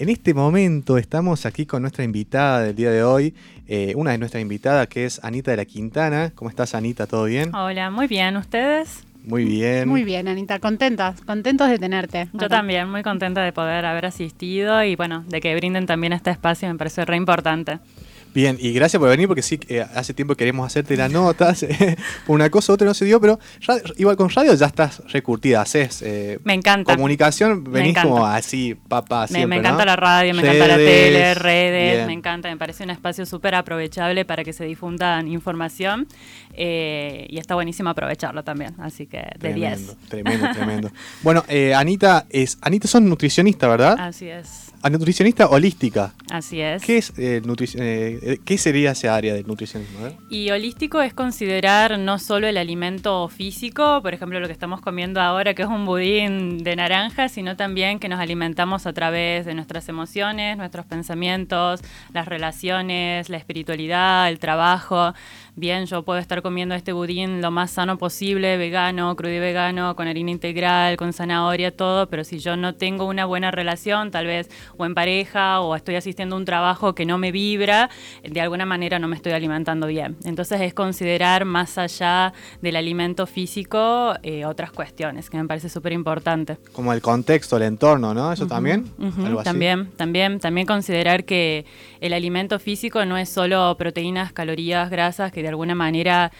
En 0.00 0.08
este 0.10 0.32
momento 0.32 0.96
estamos 0.96 1.44
aquí 1.44 1.66
con 1.66 1.82
nuestra 1.82 2.04
invitada 2.04 2.62
del 2.62 2.76
día 2.76 2.92
de 2.92 3.02
hoy, 3.02 3.34
eh, 3.66 3.94
una 3.96 4.12
de 4.12 4.18
nuestras 4.18 4.40
invitadas 4.40 4.86
que 4.86 5.04
es 5.04 5.18
Anita 5.24 5.50
de 5.50 5.56
la 5.56 5.64
Quintana. 5.64 6.30
¿Cómo 6.36 6.50
estás 6.50 6.76
Anita? 6.76 7.08
¿Todo 7.08 7.24
bien? 7.24 7.52
Hola, 7.52 7.90
muy 7.90 8.06
bien. 8.06 8.36
¿Ustedes? 8.36 9.02
Muy 9.24 9.44
bien. 9.44 9.88
Muy 9.88 10.04
bien, 10.04 10.28
Anita, 10.28 10.60
contentas, 10.60 11.20
contentos 11.22 11.68
de 11.68 11.80
tenerte. 11.80 12.28
Yo 12.32 12.48
también, 12.48 12.88
muy 12.88 13.02
contenta 13.02 13.42
de 13.42 13.52
poder 13.52 13.84
haber 13.84 14.06
asistido 14.06 14.84
y 14.84 14.94
bueno, 14.94 15.24
de 15.26 15.40
que 15.40 15.52
brinden 15.56 15.86
también 15.86 16.12
este 16.12 16.30
espacio, 16.30 16.68
me 16.68 16.76
parece 16.76 17.04
re 17.04 17.16
importante. 17.16 17.80
Bien, 18.38 18.56
y 18.60 18.72
gracias 18.72 19.00
por 19.00 19.08
venir 19.08 19.26
porque 19.26 19.42
sí, 19.42 19.58
eh, 19.66 19.84
hace 19.96 20.14
tiempo 20.14 20.36
queremos 20.36 20.64
hacerte 20.64 20.96
las 20.96 21.10
notas. 21.10 21.66
una 22.28 22.48
cosa 22.50 22.72
otra 22.72 22.86
no 22.86 22.94
se 22.94 23.04
dio, 23.04 23.20
pero 23.20 23.40
igual 23.96 24.16
con 24.16 24.30
radio 24.30 24.54
ya 24.54 24.66
estás 24.66 25.02
recurtida, 25.08 25.60
haces 25.60 26.02
eh, 26.02 26.38
me 26.44 26.54
encanta. 26.54 26.94
comunicación, 26.94 27.64
venís 27.64 27.98
como 28.00 28.24
así, 28.24 28.76
papá. 28.76 29.26
Me, 29.30 29.44
me 29.48 29.56
encanta 29.56 29.84
la 29.84 29.96
radio, 29.96 30.34
me 30.34 30.42
encanta 30.42 30.68
la 30.68 30.76
tele, 30.76 31.34
redes, 31.34 32.06
me 32.06 32.12
encanta, 32.12 32.48
me 32.48 32.56
parece 32.56 32.84
un 32.84 32.90
espacio 32.90 33.26
súper 33.26 33.56
aprovechable 33.56 34.24
para 34.24 34.44
que 34.44 34.52
se 34.52 34.64
difundan 34.64 35.26
información 35.26 36.06
eh, 36.54 37.26
y 37.28 37.38
está 37.38 37.56
buenísimo 37.56 37.90
aprovecharlo 37.90 38.44
también, 38.44 38.72
así 38.78 39.08
que 39.08 39.32
de 39.36 39.52
10. 39.52 39.96
Tremendo, 40.08 40.46
tremendo. 40.52 40.92
bueno, 41.22 41.42
Anita, 41.74 42.24
es, 42.30 42.56
Anita 42.60 42.86
son 42.86 43.08
nutricionista, 43.08 43.66
¿verdad? 43.66 43.96
Así 43.98 44.28
es. 44.28 44.68
A 44.80 44.90
nutricionista 44.90 45.48
holística. 45.48 46.14
Así 46.30 46.60
es. 46.60 46.82
¿Qué, 46.82 46.98
es, 46.98 47.12
eh, 47.18 47.42
eh, 47.42 48.38
¿qué 48.44 48.58
sería 48.58 48.92
esa 48.92 49.14
área 49.14 49.34
del 49.34 49.46
nutricionismo? 49.46 50.08
Y 50.30 50.50
holístico 50.50 51.00
es 51.02 51.12
considerar 51.14 51.98
no 51.98 52.18
solo 52.18 52.46
el 52.46 52.56
alimento 52.56 53.28
físico, 53.28 54.00
por 54.02 54.14
ejemplo 54.14 54.38
lo 54.38 54.46
que 54.46 54.52
estamos 54.52 54.80
comiendo 54.80 55.20
ahora, 55.20 55.54
que 55.54 55.62
es 55.62 55.68
un 55.68 55.84
budín 55.84 56.62
de 56.62 56.76
naranja, 56.76 57.28
sino 57.28 57.56
también 57.56 57.98
que 57.98 58.08
nos 58.08 58.20
alimentamos 58.20 58.86
a 58.86 58.92
través 58.92 59.46
de 59.46 59.54
nuestras 59.54 59.88
emociones, 59.88 60.56
nuestros 60.56 60.86
pensamientos, 60.86 61.80
las 62.12 62.26
relaciones, 62.26 63.28
la 63.28 63.36
espiritualidad, 63.36 64.28
el 64.28 64.38
trabajo. 64.38 65.14
Bien, 65.58 65.86
yo 65.86 66.04
puedo 66.04 66.20
estar 66.20 66.40
comiendo 66.40 66.76
este 66.76 66.92
budín 66.92 67.42
lo 67.42 67.50
más 67.50 67.72
sano 67.72 67.98
posible, 67.98 68.56
vegano, 68.56 69.16
crudo 69.16 69.32
y 69.32 69.40
vegano, 69.40 69.96
con 69.96 70.06
harina 70.06 70.30
integral, 70.30 70.96
con 70.96 71.12
zanahoria, 71.12 71.76
todo, 71.76 72.08
pero 72.08 72.22
si 72.22 72.38
yo 72.38 72.56
no 72.56 72.76
tengo 72.76 73.06
una 73.06 73.24
buena 73.24 73.50
relación, 73.50 74.12
tal 74.12 74.26
vez 74.26 74.48
o 74.76 74.86
en 74.86 74.94
pareja 74.94 75.58
o 75.58 75.74
estoy 75.74 75.96
asistiendo 75.96 76.36
a 76.36 76.38
un 76.38 76.44
trabajo 76.44 76.94
que 76.94 77.04
no 77.04 77.18
me 77.18 77.32
vibra, 77.32 77.90
de 78.22 78.40
alguna 78.40 78.66
manera 78.66 79.00
no 79.00 79.08
me 79.08 79.16
estoy 79.16 79.32
alimentando 79.32 79.88
bien. 79.88 80.16
Entonces 80.24 80.60
es 80.60 80.74
considerar 80.74 81.44
más 81.44 81.76
allá 81.76 82.32
del 82.62 82.76
alimento 82.76 83.26
físico 83.26 84.14
eh, 84.22 84.44
otras 84.44 84.70
cuestiones, 84.70 85.28
que 85.28 85.38
me 85.38 85.44
parece 85.48 85.68
súper 85.68 85.92
importante. 85.92 86.58
Como 86.70 86.92
el 86.92 87.02
contexto, 87.02 87.56
el 87.56 87.64
entorno, 87.64 88.14
¿no? 88.14 88.32
¿Eso 88.32 88.46
también? 88.46 88.84
También, 89.42 89.90
también, 89.96 90.38
también 90.38 90.68
considerar 90.68 91.24
que 91.24 91.66
el 92.00 92.12
alimento 92.12 92.60
físico 92.60 93.04
no 93.04 93.18
es 93.18 93.28
solo 93.28 93.74
proteínas, 93.76 94.32
calorías, 94.32 94.88
grasas, 94.88 95.32
que 95.32 95.47
de 95.48 95.52
alguna 95.52 95.74
manera 95.74 96.30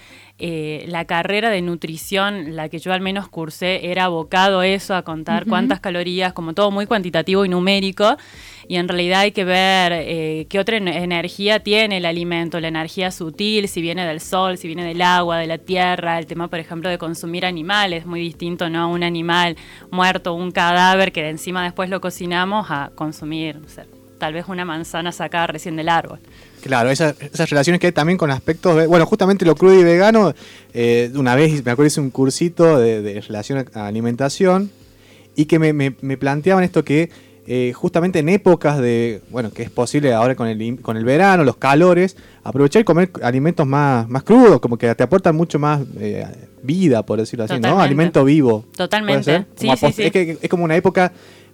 eh, 0.40 0.84
la 0.86 1.04
carrera 1.04 1.50
de 1.50 1.62
nutrición, 1.62 2.54
la 2.54 2.68
que 2.68 2.78
yo 2.78 2.92
al 2.92 3.00
menos 3.00 3.26
cursé, 3.28 3.90
era 3.90 4.04
abocado 4.04 4.62
eso, 4.62 4.94
a 4.94 5.02
contar 5.02 5.46
cuántas 5.46 5.80
calorías, 5.80 6.32
como 6.32 6.54
todo 6.54 6.70
muy 6.70 6.86
cuantitativo 6.86 7.44
y 7.44 7.48
numérico. 7.48 8.16
Y 8.68 8.76
en 8.76 8.86
realidad 8.86 9.20
hay 9.20 9.32
que 9.32 9.44
ver 9.44 9.92
eh, 9.92 10.46
qué 10.48 10.60
otra 10.60 10.76
energía 10.76 11.58
tiene 11.60 11.96
el 11.96 12.04
alimento, 12.04 12.60
la 12.60 12.68
energía 12.68 13.10
sutil, 13.10 13.66
si 13.66 13.80
viene 13.80 14.06
del 14.06 14.20
sol, 14.20 14.58
si 14.58 14.68
viene 14.68 14.84
del 14.84 15.02
agua, 15.02 15.38
de 15.38 15.48
la 15.48 15.58
tierra, 15.58 16.20
el 16.20 16.26
tema, 16.26 16.46
por 16.48 16.60
ejemplo, 16.60 16.88
de 16.88 16.98
consumir 16.98 17.44
animales, 17.44 18.06
muy 18.06 18.20
distinto, 18.20 18.70
¿no? 18.70 18.90
Un 18.90 19.02
animal 19.02 19.56
muerto, 19.90 20.34
un 20.34 20.52
cadáver 20.52 21.10
que 21.10 21.22
de 21.22 21.30
encima 21.30 21.64
después 21.64 21.90
lo 21.90 22.00
cocinamos 22.00 22.70
a 22.70 22.92
consumir, 22.94 23.58
tal 24.18 24.34
vez 24.34 24.44
una 24.46 24.64
manzana 24.64 25.10
sacada 25.10 25.48
recién 25.48 25.74
del 25.74 25.88
árbol. 25.88 26.20
Claro, 26.68 26.90
esas, 26.90 27.16
relaciones 27.48 27.80
que 27.80 27.86
hay 27.86 27.94
también 27.94 28.18
con 28.18 28.30
aspectos, 28.30 28.86
bueno, 28.88 29.06
justamente 29.06 29.46
lo 29.46 29.54
crudo 29.54 29.80
y 29.80 29.84
vegano, 29.84 30.34
eh, 30.74 31.10
una 31.14 31.34
vez 31.34 31.64
me 31.64 31.70
acuerdo 31.70 31.86
hice 31.86 32.02
un 32.02 32.10
cursito 32.10 32.78
de, 32.78 33.22
relación 33.26 33.66
a 33.72 33.86
alimentación 33.86 34.70
y 35.34 35.46
que 35.46 35.58
me, 35.58 35.90
planteaban 36.18 36.64
esto 36.64 36.84
que 36.84 37.08
eh, 37.46 37.72
justamente 37.72 38.18
en 38.18 38.28
épocas 38.28 38.76
de, 38.76 39.22
bueno, 39.30 39.50
que 39.50 39.62
es 39.62 39.70
posible 39.70 40.12
ahora 40.12 40.34
con 40.34 40.46
el, 40.46 40.82
con 40.82 40.98
el 40.98 41.06
verano, 41.06 41.42
los 41.42 41.56
calores, 41.56 42.18
aprovechar 42.44 42.82
y 42.82 42.84
comer 42.84 43.12
alimentos 43.22 43.66
más, 43.66 44.06
más 44.06 44.22
crudos, 44.22 44.60
como 44.60 44.76
que 44.76 44.94
te 44.94 45.02
aportan 45.02 45.34
mucho 45.34 45.58
más 45.58 45.80
eh, 45.98 46.26
vida, 46.62 47.02
por 47.02 47.18
decirlo 47.18 47.46
así, 47.46 47.58
¿no? 47.58 47.80
Alimento 47.80 48.26
vivo. 48.26 48.66
Totalmente. 48.76 49.46
Sí, 49.56 49.70
sí, 49.74 49.92
sí. 49.92 50.02
Es, 50.02 50.12
que, 50.12 50.38
es 50.38 50.50
como 50.50 50.64
una 50.64 50.76
época 50.76 51.12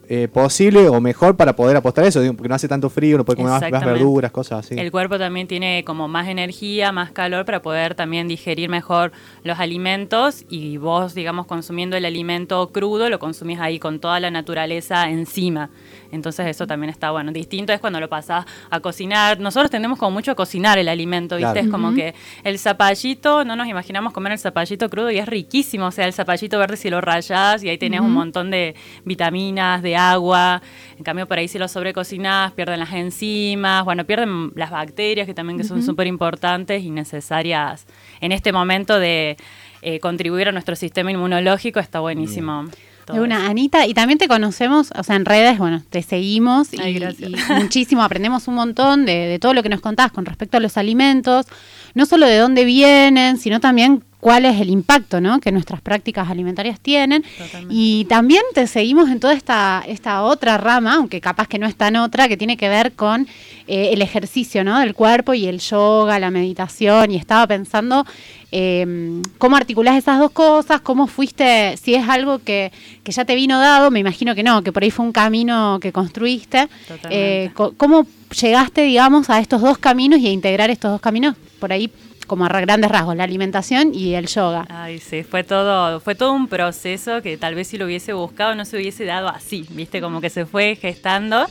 eh, 0.09 0.28
posible 0.28 0.88
o 0.88 1.00
mejor 1.00 1.37
para 1.37 1.56
poder 1.56 1.76
apostar 1.76 2.04
eso, 2.04 2.20
porque 2.37 2.48
no 2.48 2.54
hace 2.54 2.69
tanto 2.69 2.91
frío, 2.91 3.16
no 3.16 3.25
puede 3.25 3.42
comer 3.42 3.70
más, 3.70 3.84
verduras, 3.84 4.31
cosas 4.31 4.66
así. 4.66 4.78
El 4.78 4.91
cuerpo 4.91 5.19
también 5.19 5.47
tiene 5.47 5.84
como 5.84 6.09
más 6.09 6.28
energía, 6.28 6.92
más 6.92 7.10
calor 7.12 7.44
para 7.44 7.62
poder 7.62 7.94
también 7.94 8.28
digerir 8.28 8.69
mejor 8.69 9.12
los 9.42 9.59
alimentos 9.59 10.44
y 10.48 10.76
vos, 10.76 11.15
digamos, 11.15 11.47
consumiendo 11.47 11.97
el 11.97 12.04
alimento 12.04 12.70
crudo, 12.72 13.09
lo 13.09 13.19
consumís 13.19 13.60
ahí 13.60 13.78
con 13.78 14.00
toda 14.00 14.20
la 14.20 14.31
naturaleza 14.31 15.09
encima. 15.09 15.70
Entonces 16.12 16.47
eso 16.47 16.66
también 16.66 16.91
está 16.91 17.10
bueno. 17.10 17.32
Distinto 17.32 17.72
es 17.72 17.81
cuando 17.81 18.00
lo 18.00 18.09
pasás 18.09 18.44
a 18.70 18.81
cocinar. 18.81 19.41
Nosotros 19.41 19.70
tendemos 19.70 19.98
como 19.98 20.12
mucho 20.12 20.32
a 20.32 20.34
cocinar 20.34 20.78
el 20.78 20.88
alimento, 20.88 21.37
¿viste? 21.37 21.60
Es 21.60 21.69
como 21.69 21.94
que 21.94 22.15
el 22.42 22.59
zapallito, 22.59 23.44
no 23.44 23.56
nos 23.56 23.66
imaginamos 23.69 24.12
comer 24.12 24.32
el 24.32 24.38
zapallito 24.38 24.88
crudo 24.91 25.10
y 25.10 25.19
es 25.19 25.26
riquísimo. 25.26 25.87
O 25.87 25.91
sea, 25.91 26.06
el 26.06 26.12
zapallito 26.12 26.59
verde 26.59 26.76
si 26.76 26.91
lo 26.91 27.00
rayas 27.00 27.62
y 27.62 27.69
ahí 27.69 27.78
tenés 27.78 28.00
un 28.00 28.12
montón 28.12 28.50
de 28.50 28.75
vitaminas, 29.04 29.82
de 29.82 29.97
agua. 29.97 30.62
En 30.97 31.04
cambio, 31.04 31.26
por 31.26 31.38
ahí 31.38 31.48
si 31.48 31.59
lo 31.59 31.69
sobrecocinás, 31.69 32.53
pierden 32.53 32.81
las 32.81 32.92
enzimas, 32.92 33.84
bueno, 33.84 34.04
pierden 34.04 34.53
las 34.54 34.71
bacterias 34.71 35.26
que 35.26 35.34
también 35.34 35.59
que 35.59 35.65
son 35.65 35.82
súper 35.82 36.06
importantes 36.06 36.82
y 36.82 36.91
necesarias 36.91 37.86
en 38.21 38.32
este 38.32 38.53
momento 38.53 38.98
de 38.98 39.36
eh, 39.82 40.00
contribuir 40.00 40.48
a 40.48 40.53
nuestro 40.53 40.76
sistema 40.76 41.10
inmunológico. 41.10 41.81
Está 41.81 42.00
buenísimo. 42.00 42.65
De 43.12 43.20
una, 43.20 43.48
Anita, 43.48 43.87
y 43.87 43.94
también 43.94 44.19
te 44.19 44.28
conocemos, 44.28 44.91
o 44.97 45.03
sea, 45.03 45.16
en 45.16 45.25
redes, 45.25 45.59
bueno, 45.59 45.82
te 45.91 46.03
seguimos 46.03 46.72
y, 46.72 46.78
muchísimo, 47.50 48.03
aprendemos 48.03 48.48
un 48.48 48.54
montón 48.54 49.04
de, 49.04 49.26
de, 49.26 49.38
todo 49.38 49.53
lo 49.53 49.62
que 49.62 49.69
nos 49.69 49.81
contás 49.81 50.10
con 50.10 50.25
respecto 50.25 50.56
a 50.56 50.60
los 50.60 50.76
alimentos, 50.78 51.47
no 51.94 52.06
solo 52.06 52.27
de 52.27 52.38
dónde 52.38 52.65
vienen, 52.65 53.38
sino 53.38 53.60
también 53.60 54.03
cuál 54.25 54.47
es 54.47 54.59
el 54.59 54.71
impacto 54.71 55.21
¿no? 55.21 55.38
que 55.38 55.53
nuestras 55.53 55.82
prácticas 55.82 56.31
alimentarias 56.31 56.81
tienen. 56.81 57.22
Y 57.69 58.06
también 58.06 58.43
te 58.55 58.66
seguimos 58.66 59.10
en 59.10 59.21
toda 59.21 59.34
esta, 59.34 59.84
esta 59.87 60.22
otra 60.22 60.56
rama, 60.56 60.94
aunque 60.94 61.21
capaz 61.21 61.47
que 61.47 61.59
no 61.59 61.66
es 61.66 61.77
tan 61.77 61.97
otra, 61.97 62.27
que 62.27 62.38
tiene 62.38 62.56
que 62.56 62.71
ver 62.71 62.93
con 62.93 63.28
eh, 63.66 63.91
el 63.93 64.00
ejercicio 64.00 64.65
¿no? 64.65 64.81
del 64.81 64.94
cuerpo 64.94 65.34
y 65.34 65.44
el 65.44 65.60
yoga, 65.60 66.19
la 66.19 66.31
meditación. 66.31 67.10
Y 67.10 67.16
estaba 67.16 67.47
pensando 67.47 68.06
em, 68.50 69.21
cómo 69.37 69.56
articulás 69.56 69.99
esas 69.99 70.19
dos 70.19 70.31
cosas, 70.31 70.81
cómo 70.81 71.06
fuiste, 71.06 71.77
si 71.77 71.94
es 71.94 72.09
algo 72.09 72.38
que, 72.38 72.72
que, 73.03 73.12
ya 73.12 73.27
te 73.27 73.34
vino 73.34 73.60
dado, 73.60 73.91
me 73.91 74.00
imagino 74.00 74.34
que 74.34 74.43
no, 74.43 74.62
que 74.62 74.72
por 74.72 74.84
ahí 74.84 74.91
fue 74.91 75.04
un 75.04 75.12
camino 75.12 75.78
que 75.83 75.93
construiste. 75.93 76.66
Eh, 77.10 77.50
¿Cómo 77.77 78.06
llegaste, 78.41 78.81
digamos, 78.84 79.28
a 79.28 79.38
estos 79.38 79.60
dos 79.60 79.77
caminos 79.77 80.19
y 80.21 80.28
a 80.28 80.33
integrar 80.33 80.71
estos 80.71 80.93
dos 80.93 81.03
caminos? 81.03 81.37
Por 81.64 81.72
ahí 81.72 81.91
como 82.26 82.44
a 82.44 82.48
grandes 82.50 82.91
rasgos, 82.91 83.16
la 83.16 83.25
alimentación 83.25 83.94
y 83.94 84.12
el 84.16 84.26
yoga. 84.26 84.66
Ay, 84.69 84.98
sí, 84.98 85.22
fue 85.22 85.44
todo, 85.44 85.98
fue 85.98 86.14
todo 86.14 86.34
un 86.34 86.47
proceso 86.47 87.22
que 87.22 87.38
tal 87.38 87.54
vez 87.54 87.69
si 87.69 87.78
lo 87.78 87.86
hubiese 87.86 88.12
buscado 88.12 88.54
no 88.54 88.66
se 88.66 88.76
hubiese 88.76 89.06
dado 89.06 89.28
así, 89.28 89.66
viste, 89.70 90.03
como 90.03 90.20
que 90.20 90.28
se 90.28 90.44
fue 90.44 90.76
gestando. 90.76 91.47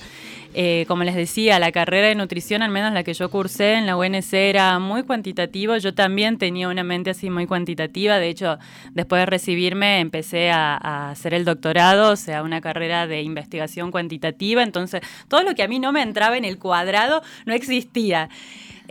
Eh, 0.53 0.85
como 0.88 1.03
les 1.03 1.16
decía, 1.16 1.57
la 1.57 1.72
carrera 1.72 2.09
de 2.09 2.13
nutrición, 2.13 2.62
al 2.62 2.69
menos 2.69 2.94
la 2.94 3.02
que 3.02 3.16
yo 3.16 3.31
cursé 3.31 3.73
en 3.73 3.88
la 3.88 3.97
UNC, 3.97 4.34
era 4.34 4.78
muy 4.78 5.02
cuantitativa. 5.02 5.79
Yo 5.79 5.96
también 5.96 6.38
tenía 6.38 6.68
una 6.68 6.84
mente 6.84 7.09
así 7.09 7.31
muy 7.31 7.47
cuantitativa. 7.47 8.19
De 8.19 8.29
hecho, 8.29 8.59
después 8.91 9.19
de 9.19 9.25
recibirme, 9.25 10.00
empecé 10.00 10.52
a, 10.52 10.78
a, 10.79 11.09
hacer 11.09 11.34
el 11.34 11.44
doctorado, 11.44 12.12
o 12.12 12.16
sea, 12.16 12.44
una 12.44 12.62
carrera 12.62 13.07
de 13.07 13.23
investigación 13.23 13.90
cuantitativa. 13.90 14.62
Entonces, 14.62 15.02
todo 15.28 15.41
lo 15.41 15.56
que 15.56 15.63
a 15.63 15.68
mí 15.68 15.79
no 15.79 15.91
me 15.91 16.03
entraba 16.03 16.38
en 16.38 16.46
el 16.46 16.59
cuadrado 16.59 17.23
no 17.47 17.55
existía. 17.55 18.29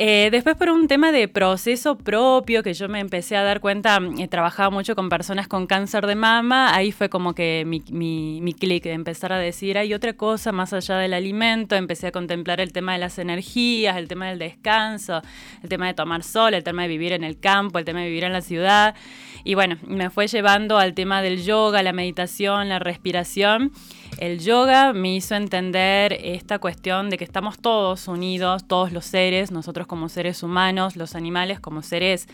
Eh, 0.04 0.30
después 0.32 0.56
por 0.56 0.68
un 0.68 0.88
tema 0.88 1.12
de 1.12 1.28
proceso 1.28 1.96
propio, 1.96 2.64
que 2.64 2.74
yo 2.74 2.88
me 2.88 2.98
empecé 2.98 3.36
a 3.36 3.44
dar 3.44 3.60
cuenta, 3.60 4.00
eh, 4.18 4.26
trabajaba 4.26 4.68
mucho 4.68 4.96
con 4.96 5.08
personas 5.08 5.46
con 5.46 5.68
cáncer 5.68 6.08
de 6.08 6.16
mama, 6.16 6.74
ahí 6.74 6.90
fue 6.90 7.08
como 7.08 7.34
que 7.36 7.62
mi, 7.64 8.40
mi 8.40 8.52
clic 8.52 8.82
de 8.82 8.94
empezar 8.94 9.32
a 9.32 9.38
decir, 9.38 9.78
hay 9.78 9.94
otra 9.94 10.14
cosa 10.14 10.50
más 10.50 10.72
allá 10.72 10.96
del 10.96 11.14
alimento, 11.14 11.76
empecé 11.76 12.08
a 12.08 12.10
contemplar 12.10 12.60
el 12.60 12.72
tema 12.72 12.94
de 12.94 12.98
las 12.98 13.16
energías, 13.20 13.96
el 13.96 14.08
tema 14.08 14.28
del 14.28 14.40
descanso, 14.40 15.22
el 15.62 15.68
tema 15.68 15.86
de 15.86 15.94
tomar 15.94 16.24
sol, 16.24 16.54
el 16.54 16.64
tema 16.64 16.82
de 16.82 16.88
vivir 16.88 17.12
en 17.12 17.22
el 17.22 17.38
campo, 17.38 17.78
el 17.78 17.84
tema 17.84 18.00
de 18.00 18.06
vivir 18.06 18.24
en 18.24 18.32
la 18.32 18.40
ciudad. 18.40 18.96
Y 19.44 19.54
bueno, 19.54 19.76
me 19.86 20.10
fue 20.10 20.26
llevando 20.26 20.78
al 20.78 20.94
tema 20.94 21.22
del 21.22 21.44
yoga, 21.44 21.80
la 21.84 21.92
meditación, 21.92 22.68
la 22.68 22.80
respiración. 22.80 23.70
El 24.18 24.38
yoga 24.38 24.92
me 24.92 25.14
hizo 25.14 25.34
entender 25.34 26.12
esta 26.22 26.58
cuestión 26.58 27.10
de 27.10 27.18
que 27.18 27.24
estamos 27.24 27.58
todos 27.58 28.08
unidos, 28.08 28.66
todos 28.66 28.92
los 28.92 29.04
seres, 29.04 29.50
nosotros 29.50 29.86
como 29.86 30.08
seres 30.08 30.42
humanos, 30.42 30.96
los 30.96 31.14
animales 31.14 31.60
como 31.60 31.82
seres 31.82 32.28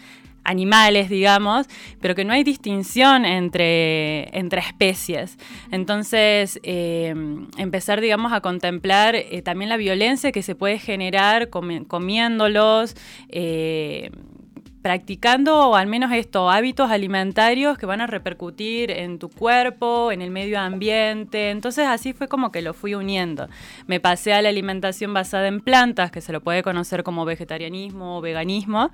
animales, 0.45 1.09
digamos, 1.11 1.67
pero 2.01 2.15
que 2.15 2.25
no 2.25 2.33
hay 2.33 2.43
distinción 2.43 3.25
entre, 3.25 4.37
entre 4.37 4.61
especies. 4.61 5.37
Entonces, 5.71 6.59
eh, 6.63 7.15
empezar, 7.59 8.01
digamos, 8.01 8.33
a 8.33 8.41
contemplar 8.41 9.15
eh, 9.15 9.43
también 9.43 9.69
la 9.69 9.77
violencia 9.77 10.33
que 10.33 10.43
se 10.43 10.55
puede 10.55 10.79
generar 10.79 11.51
comiéndolos, 11.51 12.97
eh, 13.29 14.11
practicando 14.89 15.77
al 15.77 15.87
menos 15.87 16.13
estos 16.13 16.51
hábitos 16.51 16.91
alimentarios 16.91 17.77
que 17.77 17.85
van 17.85 18.01
a 18.01 18.07
repercutir 18.07 18.91
en 18.91 19.19
tu 19.19 19.29
cuerpo, 19.29 20.11
en 20.13 20.23
el 20.23 20.31
medio 20.31 20.59
ambiente. 20.59 21.51
Entonces 21.51 21.87
así 21.87 22.15
fue 22.15 22.27
como 22.27 22.51
que 22.51 22.63
lo 22.63 22.73
fui 22.73 22.95
uniendo. 22.95 23.51
Me 23.87 24.01
pasé 24.01 24.33
a 24.33 24.41
la 24.41 24.49
alimentación 24.49 25.13
basada 25.13 25.47
en 25.47 25.61
plantas, 25.61 26.11
que 26.11 26.23
se 26.23 26.33
lo 26.33 26.41
puede 26.41 26.63
conocer 26.63 27.03
como 27.03 27.27
vegetarianismo 27.27 28.17
o 28.17 28.21
veganismo. 28.23 28.91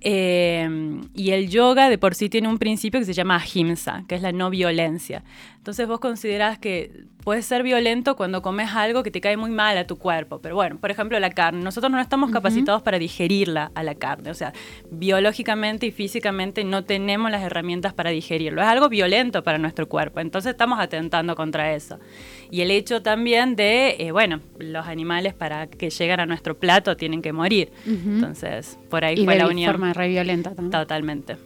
Eh, 0.00 1.02
y 1.14 1.32
el 1.32 1.50
yoga 1.50 1.90
de 1.90 1.98
por 1.98 2.14
sí 2.14 2.30
tiene 2.30 2.48
un 2.48 2.56
principio 2.56 2.98
que 2.98 3.04
se 3.04 3.12
llama 3.12 3.36
ahimsa, 3.36 4.04
que 4.08 4.14
es 4.14 4.22
la 4.22 4.32
no 4.32 4.48
violencia. 4.48 5.22
Entonces 5.66 5.88
vos 5.88 5.98
considerás 5.98 6.60
que 6.60 6.92
puedes 7.24 7.44
ser 7.44 7.64
violento 7.64 8.14
cuando 8.14 8.40
comes 8.40 8.70
algo 8.72 9.02
que 9.02 9.10
te 9.10 9.20
cae 9.20 9.36
muy 9.36 9.50
mal 9.50 9.76
a 9.76 9.84
tu 9.84 9.96
cuerpo. 9.98 10.38
Pero 10.38 10.54
bueno, 10.54 10.78
por 10.78 10.92
ejemplo, 10.92 11.18
la 11.18 11.30
carne. 11.30 11.60
Nosotros 11.60 11.90
no 11.90 12.00
estamos 12.00 12.30
capacitados 12.30 12.82
para 12.82 13.00
digerirla 13.00 13.72
a 13.74 13.82
la 13.82 13.96
carne. 13.96 14.30
O 14.30 14.34
sea, 14.34 14.52
biológicamente 14.92 15.86
y 15.86 15.90
físicamente 15.90 16.62
no 16.62 16.84
tenemos 16.84 17.32
las 17.32 17.42
herramientas 17.42 17.94
para 17.94 18.10
digerirlo. 18.10 18.62
Es 18.62 18.68
algo 18.68 18.88
violento 18.88 19.42
para 19.42 19.58
nuestro 19.58 19.88
cuerpo. 19.88 20.20
Entonces 20.20 20.52
estamos 20.52 20.78
atentando 20.78 21.34
contra 21.34 21.74
eso. 21.74 21.98
Y 22.48 22.60
el 22.60 22.70
hecho 22.70 23.02
también 23.02 23.56
de, 23.56 23.96
eh, 23.98 24.12
bueno, 24.12 24.38
los 24.60 24.86
animales 24.86 25.34
para 25.34 25.66
que 25.66 25.90
lleguen 25.90 26.20
a 26.20 26.26
nuestro 26.26 26.56
plato 26.56 26.96
tienen 26.96 27.22
que 27.22 27.32
morir. 27.32 27.72
Entonces, 27.84 28.78
por 28.88 29.04
ahí 29.04 29.24
fue 29.24 29.34
la 29.34 29.48
unión. 29.48 29.72
de 29.72 29.78
forma 29.78 29.92
re 29.92 30.06
violenta 30.10 30.54
también. 30.54 30.70
Totalmente. 30.70 31.36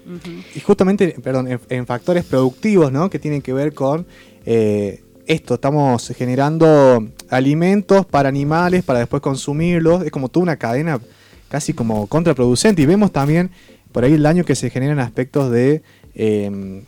Y 0.54 0.60
justamente, 0.60 1.16
perdón, 1.22 1.48
en, 1.70 1.86
factores 1.86 2.26
productivos, 2.26 2.92
¿no? 2.92 3.08
Que 3.08 3.18
tienen 3.18 3.40
que 3.40 3.54
ver 3.54 3.72
con... 3.72 4.09
Eh, 4.44 5.02
esto, 5.26 5.54
estamos 5.54 6.12
generando 6.16 7.06
alimentos 7.28 8.04
para 8.06 8.28
animales 8.28 8.82
para 8.82 8.98
después 8.98 9.22
consumirlos, 9.22 10.04
es 10.04 10.10
como 10.10 10.28
toda 10.28 10.42
una 10.42 10.56
cadena 10.56 11.00
casi 11.48 11.72
como 11.72 12.06
contraproducente. 12.06 12.82
Y 12.82 12.86
vemos 12.86 13.12
también 13.12 13.50
por 13.92 14.04
ahí 14.04 14.14
el 14.14 14.22
daño 14.22 14.44
que 14.44 14.54
se 14.54 14.70
generan 14.70 14.98
aspectos 14.98 15.50
de, 15.50 15.82
em, 16.14 16.82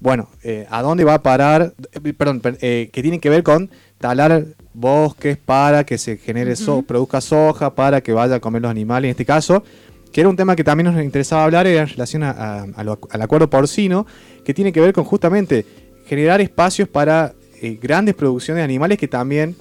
bueno, 0.00 0.28
eh, 0.44 0.66
a 0.70 0.82
dónde 0.82 1.04
va 1.04 1.14
a 1.14 1.22
parar, 1.22 1.74
eh, 1.92 2.12
perdón, 2.12 2.40
que 2.40 2.90
tienen 2.92 3.20
que 3.20 3.30
ver 3.30 3.42
con 3.42 3.70
talar 3.98 4.44
bosques 4.74 5.36
para 5.36 5.84
que 5.84 5.98
se 5.98 6.18
genere, 6.18 6.54
produzca 6.86 7.20
soja, 7.20 7.74
para 7.74 8.00
que 8.00 8.12
vaya 8.12 8.36
a 8.36 8.40
comer 8.40 8.62
los 8.62 8.70
animales, 8.70 9.08
en 9.08 9.10
este 9.10 9.24
caso, 9.24 9.64
que 10.12 10.20
era 10.20 10.30
un 10.30 10.36
tema 10.36 10.54
que 10.56 10.64
también 10.64 10.92
nos 10.92 11.02
interesaba 11.02 11.44
hablar 11.44 11.66
en 11.66 11.86
relación 11.86 12.22
al 12.22 13.22
acuerdo 13.22 13.50
porcino, 13.50 14.06
que 14.44 14.54
tiene 14.54 14.72
que 14.72 14.80
ver 14.80 14.92
con 14.92 15.04
justamente 15.04 15.66
generar 16.08 16.40
espacios 16.40 16.88
para 16.88 17.34
eh, 17.60 17.78
grandes 17.80 18.14
producciones 18.14 18.60
de 18.60 18.64
animales 18.64 18.98
que 18.98 19.08
también 19.08 19.54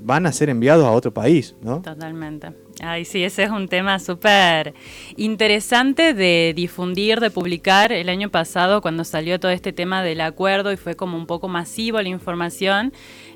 van 0.00 0.26
a 0.26 0.32
ser 0.32 0.48
enviados 0.48 0.84
a 0.84 0.90
otro 0.90 1.12
país, 1.12 1.54
¿no? 1.62 1.80
Totalmente. 1.82 2.48
Ay, 2.80 3.04
sí, 3.04 3.24
ese 3.24 3.44
es 3.44 3.50
un 3.50 3.68
tema 3.68 3.98
súper 3.98 4.74
interesante 5.16 6.12
de 6.12 6.52
difundir, 6.54 7.20
de 7.20 7.30
publicar. 7.30 7.92
El 7.92 8.08
año 8.08 8.30
pasado, 8.30 8.82
cuando 8.82 9.04
salió 9.04 9.40
todo 9.40 9.50
este 9.50 9.72
tema 9.72 10.02
del 10.02 10.20
acuerdo 10.20 10.72
y 10.72 10.76
fue 10.76 10.94
como 10.94 11.16
un 11.16 11.26
poco 11.26 11.48
masivo 11.48 12.00
la 12.02 12.08
información, 12.08 12.92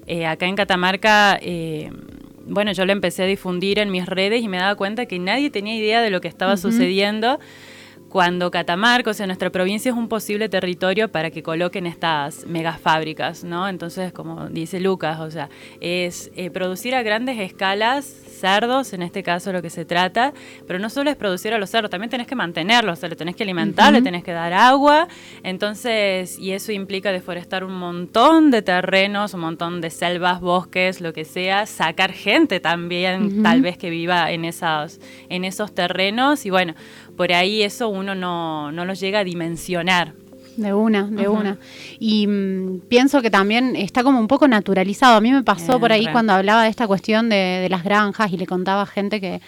eh, 0.07 0.27
acá 0.27 0.47
en 0.47 0.57
Catamarca, 0.57 1.39
eh, 1.41 1.91
bueno, 2.47 2.73
yo 2.73 2.85
lo 2.85 2.93
empecé 2.93 3.23
a 3.23 3.27
difundir 3.27 3.79
en 3.79 3.91
mis 3.91 4.07
redes 4.07 4.43
y 4.43 4.49
me 4.49 4.59
daba 4.59 4.75
cuenta 4.75 5.07
que 5.07 5.19
nadie 5.19 5.51
tenía 5.51 5.75
idea 5.75 6.03
de 6.03 6.11
lo 6.11 6.21
que 6.21 6.29
estaba 6.29 6.57
sucediendo 6.57 7.39
cuando 8.11 8.51
Catamarca, 8.51 9.11
o 9.11 9.15
sea, 9.15 9.27
nuestra 9.27 9.51
provincia 9.51 9.91
es 9.91 9.97
un 9.97 10.09
posible 10.09 10.49
territorio 10.49 11.11
para 11.11 11.31
que 11.31 11.45
coloquen 11.45 11.87
estas 11.87 12.45
megafábricas, 12.45 13.45
¿no? 13.45 13.69
Entonces, 13.69 14.13
como 14.13 14.49
dice 14.49 14.81
Lucas, 14.81 15.21
o 15.21 15.31
sea, 15.31 15.49
es 15.81 16.31
eh, 16.35 16.51
producir 16.51 16.95
a 16.97 17.03
grandes 17.03 17.39
escalas 17.39 18.05
cerdos, 18.05 18.95
en 18.95 19.03
este 19.03 19.23
caso 19.23 19.53
lo 19.53 19.63
que 19.63 19.71
se 19.71 19.85
trata, 19.85 20.33
pero 20.67 20.79
no 20.79 20.91
solo 20.91 21.11
es 21.11 21.17
producir 21.17 21.53
a 21.53 21.59
los 21.59 21.71
cerdos, 21.71 21.91
también 21.91 22.11
tenés 22.11 22.27
que 22.27 22.35
mantenerlos, 22.35 22.99
o 22.99 23.01
sea, 23.01 23.09
le 23.09 23.17
tenés 23.17 23.37
que 23.37 23.43
alimentar, 23.45 23.93
le 23.93 24.03
tenés 24.03 24.25
que 24.25 24.33
dar 24.33 24.53
agua, 24.55 25.09
entonces, 25.43 26.39
y 26.39 26.53
eso 26.53 26.73
implica 26.73 27.13
deforestar 27.13 27.65
un 27.65 27.75
montón 27.75 28.51
de 28.51 28.63
terrenos, 28.63 29.35
un 29.35 29.41
montón 29.41 29.81
de 29.81 29.91
selvas, 29.91 30.41
bosques, 30.41 31.01
lo 31.01 31.13
que 31.13 31.25
sea, 31.25 31.67
sacar 31.67 32.13
gente 32.13 32.61
también, 32.61 33.43
tal 33.43 33.61
vez 33.61 33.77
que 33.77 33.91
viva 33.91 34.33
en, 34.33 34.47
esas, 34.47 35.01
en 35.29 35.45
esos 35.45 35.75
terrenos, 35.75 36.47
y 36.47 36.51
bueno, 36.51 36.75
por 37.21 37.35
ahí 37.35 37.63
eso 37.63 37.91
uno 37.91 38.15
no, 38.15 38.73
no 38.73 38.87
lo 38.87 38.95
llega 38.95 39.19
a 39.19 39.25
dimensionar. 39.25 40.15
De 40.57 40.73
una, 40.73 41.03
de 41.03 41.29
una. 41.29 41.59
Y 41.99 42.27
mm, 42.27 42.81
pienso 42.89 43.21
que 43.21 43.31
también 43.31 43.77
está 43.77 44.03
como 44.03 44.19
un 44.19 44.27
poco 44.27 44.49
naturalizado. 44.49 45.17
A 45.17 45.21
mí 45.21 45.31
me 45.31 45.43
pasó 45.43 45.79
por 45.79 45.93
ahí 45.93 46.07
cuando 46.13 46.33
hablaba 46.33 46.63
de 46.63 46.71
esta 46.71 46.87
cuestión 46.87 47.29
de, 47.29 47.67
las 47.69 47.85
granjas 47.85 48.33
y 48.33 48.39
le 48.39 48.47
contaba 48.47 48.81
a 48.81 48.87
gente 48.87 49.21
que 49.21 49.43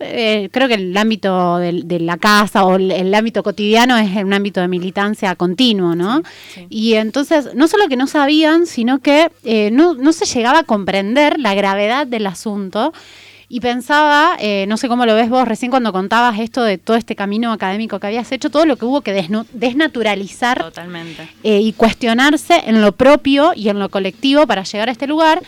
eh, 0.00 0.48
creo 0.50 0.66
que 0.66 0.74
el 0.74 0.96
ámbito 0.96 1.58
de, 1.58 2.00
la 2.00 2.16
casa 2.16 2.64
o 2.64 2.74
el, 2.74 3.14
ámbito 3.14 3.44
cotidiano 3.44 3.96
es 3.98 4.16
un 4.16 4.32
ámbito 4.32 4.60
de 4.60 4.66
militancia 4.66 5.36
continuo, 5.36 5.94
¿no? 5.94 6.22
Y 6.70 6.94
entonces, 6.94 7.54
no 7.54 7.68
solo 7.68 7.86
que 7.86 7.96
no 7.96 8.08
sabían, 8.08 8.66
sino 8.66 8.98
que 8.98 9.30
eh, 9.44 9.70
no, 9.70 9.94
no 9.94 10.12
se 10.12 10.24
llegaba 10.24 10.58
a 10.58 10.64
comprender 10.64 11.38
la 11.38 11.54
gravedad 11.54 12.04
del 12.04 12.26
asunto 12.26 12.92
y 13.52 13.60
pensaba, 13.60 14.38
eh, 14.40 14.64
no 14.66 14.78
sé 14.78 14.88
cómo 14.88 15.04
lo 15.04 15.14
ves 15.14 15.28
vos, 15.28 15.46
recién 15.46 15.70
cuando 15.70 15.92
contabas 15.92 16.40
esto 16.40 16.62
de 16.62 16.78
todo 16.78 16.96
este 16.96 17.14
camino 17.14 17.52
académico 17.52 18.00
que 18.00 18.06
habías 18.06 18.32
hecho, 18.32 18.48
todo 18.48 18.64
lo 18.64 18.76
que 18.76 18.86
hubo 18.86 19.02
que 19.02 19.12
desnaturalizar 19.52 20.58
Totalmente. 20.58 21.28
Eh, 21.42 21.60
y 21.60 21.74
cuestionarse 21.74 22.62
en 22.64 22.80
lo 22.80 22.92
propio 22.92 23.52
y 23.54 23.68
en 23.68 23.78
lo 23.78 23.90
colectivo 23.90 24.46
para 24.46 24.62
llegar 24.62 24.88
a 24.88 24.92
este 24.92 25.06
lugar. 25.06 25.42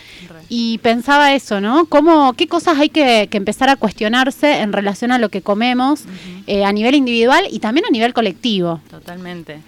Y 0.49 0.77
pensaba 0.83 1.33
eso, 1.33 1.59
¿no? 1.61 1.87
¿Cómo, 1.87 2.33
¿Qué 2.33 2.47
cosas 2.47 2.77
hay 2.77 2.89
que, 2.89 3.27
empezar 3.31 3.69
a 3.69 3.75
cuestionarse 3.75 4.59
en 4.59 4.71
relación 4.71 5.11
a 5.11 5.17
lo 5.17 5.29
que 5.29 5.41
comemos 5.41 6.03
eh, 6.45 6.63
a 6.63 6.71
nivel 6.71 6.93
individual 6.93 7.47
y 7.49 7.57
también 7.57 7.87
a 7.87 7.89
nivel 7.89 8.13
colectivo? 8.13 8.81
Totalmente. 8.87 9.61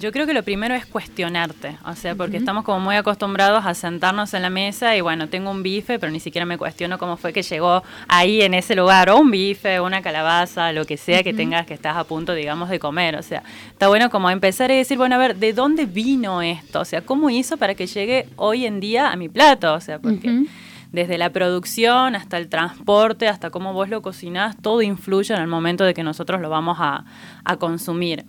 Yo 0.00 0.12
creo 0.12 0.26
que 0.26 0.32
lo 0.32 0.42
primero 0.42 0.74
es 0.74 0.86
cuestionarte, 0.86 1.76
o 1.84 1.94
sea, 1.94 2.14
porque 2.14 2.38
estamos 2.38 2.64
como 2.64 2.80
muy 2.80 2.96
acostumbrados 2.96 3.66
a 3.66 3.74
sentarnos 3.74 4.32
en 4.32 4.40
la 4.40 4.48
mesa 4.48 4.96
y 4.96 5.02
bueno, 5.02 5.28
tengo 5.28 5.50
un 5.50 5.62
bife, 5.62 5.98
pero 5.98 6.10
ni 6.10 6.20
siquiera 6.20 6.46
me 6.46 6.56
cuestiono 6.56 6.98
cómo 6.98 7.18
fue 7.18 7.34
que 7.34 7.42
llegó 7.42 7.82
ahí 8.08 8.40
en 8.40 8.54
ese 8.54 8.74
lugar, 8.74 9.10
o 9.10 9.18
un 9.18 9.30
bife, 9.30 9.80
una 9.80 10.00
calabaza, 10.00 10.72
lo 10.72 10.86
que 10.86 10.96
sea 10.96 11.22
que 11.22 11.34
tengas 11.34 11.66
que 11.66 11.74
estás 11.74 11.96
a 11.96 12.04
punto, 12.04 12.34
digamos, 12.34 12.70
de 12.70 12.78
comer, 12.78 13.16
o 13.16 13.22
sea, 13.22 13.42
está 13.68 13.88
bueno 13.88 14.08
como 14.08 14.30
empezar 14.30 14.70
a 14.70 14.74
decir, 14.74 14.96
bueno, 14.96 15.16
a 15.16 15.18
ver, 15.18 15.36
¿de 15.36 15.52
dónde 15.52 15.84
vino 15.84 16.40
esto? 16.40 16.80
O 16.80 16.84
sea, 16.86 17.02
¿cómo 17.02 17.28
hizo 17.28 17.58
para 17.58 17.74
que 17.74 17.86
llegue 17.86 18.26
hoy 18.36 18.64
en 18.64 18.80
día 18.80 19.10
a 19.10 19.16
mi 19.16 19.28
plato? 19.28 19.74
O 19.74 19.80
sea, 19.80 19.98
porque... 19.98 20.46
desde 20.92 21.18
la 21.18 21.30
producción 21.30 22.14
hasta 22.14 22.38
el 22.38 22.48
transporte, 22.48 23.26
hasta 23.26 23.50
cómo 23.50 23.72
vos 23.72 23.88
lo 23.88 24.00
cocinás, 24.00 24.56
todo 24.56 24.80
influye 24.80 25.34
en 25.34 25.40
el 25.40 25.48
momento 25.48 25.82
de 25.82 25.92
que 25.92 26.04
nosotros 26.04 26.40
lo 26.40 26.50
vamos 26.50 26.76
a, 26.80 27.04
a 27.44 27.56
consumir 27.56 28.24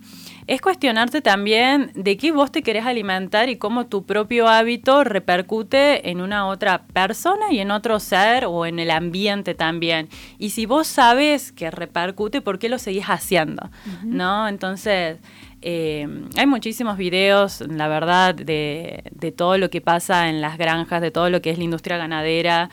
es 0.46 0.60
cuestionarte 0.60 1.22
también 1.22 1.90
de 1.94 2.16
qué 2.16 2.30
vos 2.30 2.52
te 2.52 2.62
querés 2.62 2.86
alimentar 2.86 3.48
y 3.48 3.56
cómo 3.56 3.86
tu 3.86 4.06
propio 4.06 4.48
hábito 4.48 5.02
repercute 5.02 6.10
en 6.10 6.20
una 6.20 6.46
otra 6.46 6.84
persona 6.86 7.46
y 7.50 7.58
en 7.58 7.72
otro 7.72 7.98
ser 7.98 8.44
o 8.46 8.64
en 8.64 8.78
el 8.78 8.90
ambiente 8.90 9.54
también. 9.54 10.08
Y 10.38 10.50
si 10.50 10.66
vos 10.66 10.86
sabes 10.86 11.50
que 11.50 11.70
repercute, 11.70 12.40
¿por 12.42 12.58
qué 12.58 12.68
lo 12.68 12.78
seguís 12.78 13.06
haciendo? 13.06 13.70
¿No? 14.04 14.46
Entonces, 14.46 15.18
eh, 15.62 16.06
hay 16.36 16.46
muchísimos 16.46 16.96
videos, 16.96 17.62
la 17.62 17.88
verdad, 17.88 18.34
de, 18.34 19.02
de 19.10 19.32
todo 19.32 19.58
lo 19.58 19.68
que 19.68 19.80
pasa 19.80 20.28
en 20.28 20.40
las 20.40 20.58
granjas, 20.58 21.02
de 21.02 21.10
todo 21.10 21.28
lo 21.28 21.42
que 21.42 21.50
es 21.50 21.58
la 21.58 21.64
industria 21.64 21.96
ganadera 21.96 22.70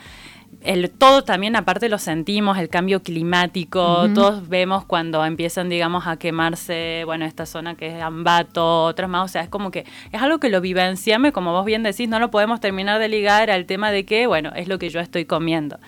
el, 0.64 0.90
todo 0.90 1.24
también 1.24 1.56
aparte 1.56 1.90
lo 1.90 1.98
sentimos, 1.98 2.56
el 2.56 2.70
cambio 2.70 3.02
climático, 3.02 4.08
todos 4.14 4.48
vemos 4.48 4.86
cuando 4.86 5.24
empiezan, 5.24 5.68
digamos, 5.68 6.06
a 6.06 6.16
quemarse, 6.16 7.02
bueno, 7.04 7.26
esta 7.26 7.44
zona 7.44 7.74
que 7.74 7.94
es 7.94 8.02
Ambato, 8.02 8.84
otras 8.84 9.10
más, 9.10 9.24
o 9.26 9.28
sea, 9.28 9.42
es 9.42 9.50
como 9.50 9.70
que 9.70 9.84
es 10.10 10.22
algo 10.22 10.40
que 10.40 10.48
lo 10.48 10.62
vivenciame, 10.62 11.32
como 11.32 11.52
vos 11.52 11.66
bien 11.66 11.82
decís, 11.82 12.08
no 12.08 12.18
lo 12.18 12.30
podemos 12.30 12.60
terminar 12.60 12.98
de 12.98 13.08
ligar 13.08 13.50
al 13.50 13.66
tema 13.66 13.90
de 13.90 14.06
que, 14.06 14.26
bueno, 14.26 14.52
es 14.56 14.66
lo 14.66 14.78
que 14.78 14.88
yo 14.88 15.00
estoy 15.00 15.26
comiendo. 15.26 15.78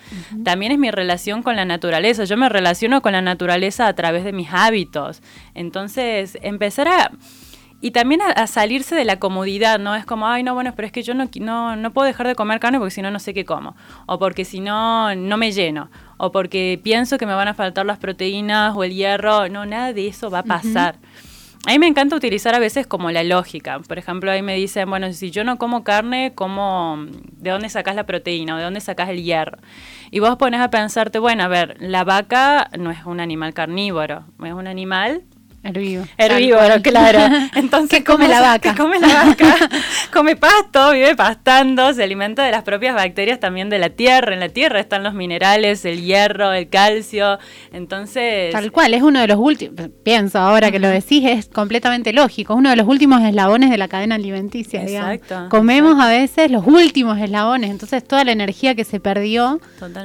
También 0.43 0.71
es 0.71 0.77
mi 0.77 0.91
relación 0.91 1.41
con 1.41 1.55
la 1.55 1.65
naturaleza, 1.65 2.25
yo 2.25 2.37
me 2.37 2.47
relaciono 2.47 3.01
con 3.01 3.13
la 3.13 3.21
naturaleza 3.23 3.87
a 3.87 3.93
través 3.93 4.23
de 4.23 4.31
mis 4.31 4.49
hábitos, 4.51 5.23
entonces 5.55 6.37
empezar 6.43 6.87
a 6.87 7.11
y 7.79 7.91
también 7.91 8.21
a, 8.23 8.47
salirse 8.47 8.95
de 8.95 9.05
la 9.05 9.19
comodidad, 9.19 9.77
¿no? 9.79 9.95
Es 9.95 10.05
como, 10.05 10.27
ay, 10.27 10.41
no, 10.41 10.55
bueno, 10.55 10.73
pero 10.75 10.87
es 10.87 10.91
que 10.91 11.03
yo 11.03 11.13
no, 11.13 11.29
no, 11.39 11.75
no 11.75 11.93
puedo 11.93 12.07
dejar 12.07 12.27
de 12.27 12.33
comer 12.33 12.59
carne 12.59 12.79
porque 12.79 12.91
si 12.91 13.03
no, 13.03 13.11
no 13.11 13.19
sé 13.19 13.35
qué 13.35 13.45
como. 13.45 13.75
O 14.07 14.17
porque 14.17 14.45
si 14.45 14.61
no, 14.61 15.13
no 15.15 15.37
me 15.37 15.51
lleno. 15.51 15.91
O 16.17 16.31
porque 16.31 16.79
pienso 16.83 17.19
que 17.19 17.27
me 17.27 17.35
van 17.35 17.47
a 17.47 17.53
faltar 17.53 17.85
las 17.85 17.99
proteínas 17.99 18.75
o 18.75 18.83
el 18.83 18.93
hierro. 18.93 19.47
No, 19.49 19.67
nada 19.67 19.93
de 19.93 20.07
eso 20.07 20.31
va 20.31 20.39
a 20.39 20.43
pasar. 20.43 20.97
A 21.67 21.71
mí 21.71 21.79
me 21.79 21.87
encanta 21.87 22.15
utilizar 22.15 22.55
a 22.55 22.59
veces 22.59 22.87
como 22.87 23.11
la 23.11 23.23
lógica. 23.23 23.79
Por 23.79 23.99
ejemplo, 23.99 24.31
ahí 24.31 24.41
me 24.41 24.55
dicen, 24.55 24.89
bueno, 24.89 25.11
si 25.13 25.29
yo 25.29 25.43
no 25.43 25.57
como 25.57 25.83
carne, 25.83 26.31
¿cómo, 26.33 26.97
¿de 27.33 27.51
dónde 27.51 27.69
sacas 27.69 27.93
la 27.93 28.05
proteína 28.05 28.55
o 28.55 28.57
de 28.57 28.63
dónde 28.63 28.79
sacas 28.79 29.09
el 29.09 29.21
hierro? 29.21 29.57
Y 30.09 30.19
vos 30.19 30.37
pones 30.37 30.61
a 30.61 30.69
pensarte, 30.69 31.19
bueno, 31.19 31.43
a 31.43 31.47
ver, 31.47 31.75
la 31.79 32.03
vaca 32.05 32.69
no 32.79 32.89
es 32.89 33.05
un 33.05 33.19
animal 33.19 33.53
carnívoro, 33.53 34.23
es 34.43 34.53
un 34.53 34.65
animal 34.65 35.23
Herbívoro. 35.67 36.07
Herbívoro, 36.17 36.81
claro. 36.81 37.19
Entonces, 37.55 37.99
¿Qué 37.99 38.03
come 38.11 38.27
la 38.27 38.41
vaca? 38.41 38.71
¿Qué 38.71 38.81
come 38.81 38.99
la 38.99 39.07
vaca? 39.25 39.69
come 40.13 40.35
pasto, 40.35 40.91
vive 40.91 41.15
pastando, 41.15 41.93
se 41.93 42.03
alimenta 42.03 42.43
de 42.43 42.51
las 42.51 42.63
propias 42.63 42.95
bacterias 42.95 43.39
también 43.39 43.69
de 43.69 43.79
la 43.79 43.89
tierra. 43.89 44.33
En 44.33 44.39
la 44.39 44.49
tierra 44.49 44.79
están 44.79 45.03
los 45.03 45.13
minerales, 45.13 45.83
el 45.85 46.03
hierro, 46.03 46.53
el 46.53 46.69
calcio. 46.69 47.39
Entonces. 47.73 48.51
Tal 48.51 48.71
cual, 48.71 48.93
es 48.93 49.01
uno 49.01 49.19
de 49.19 49.27
los 49.27 49.37
últimos. 49.37 49.89
Pienso 50.03 50.39
ahora 50.39 50.71
que 50.71 50.79
lo 50.79 50.87
decís, 50.87 51.23
es 51.25 51.47
completamente 51.47 52.13
lógico. 52.13 52.55
Uno 52.55 52.69
de 52.69 52.75
los 52.75 52.87
últimos 52.87 53.21
eslabones 53.21 53.69
de 53.69 53.77
la 53.77 53.87
cadena 53.87 54.15
alimenticia. 54.15 54.83
Exacto. 54.83 55.49
Comemos 55.49 55.99
a 55.99 56.07
veces 56.07 56.49
los 56.51 56.65
últimos 56.65 57.19
eslabones. 57.19 57.71
Entonces, 57.71 58.03
toda 58.03 58.23
la 58.23 58.31
energía 58.31 58.75
que 58.75 58.83
se 58.83 58.99
perdió 58.99 59.59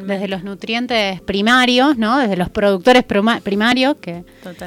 desde 0.04 0.28
los 0.28 0.44
nutrientes 0.44 1.20
primarios, 1.20 1.98
¿no? 1.98 2.18
Desde 2.18 2.36
los 2.36 2.50
productores 2.50 3.04
primarios 3.04 3.96
que, 4.00 4.24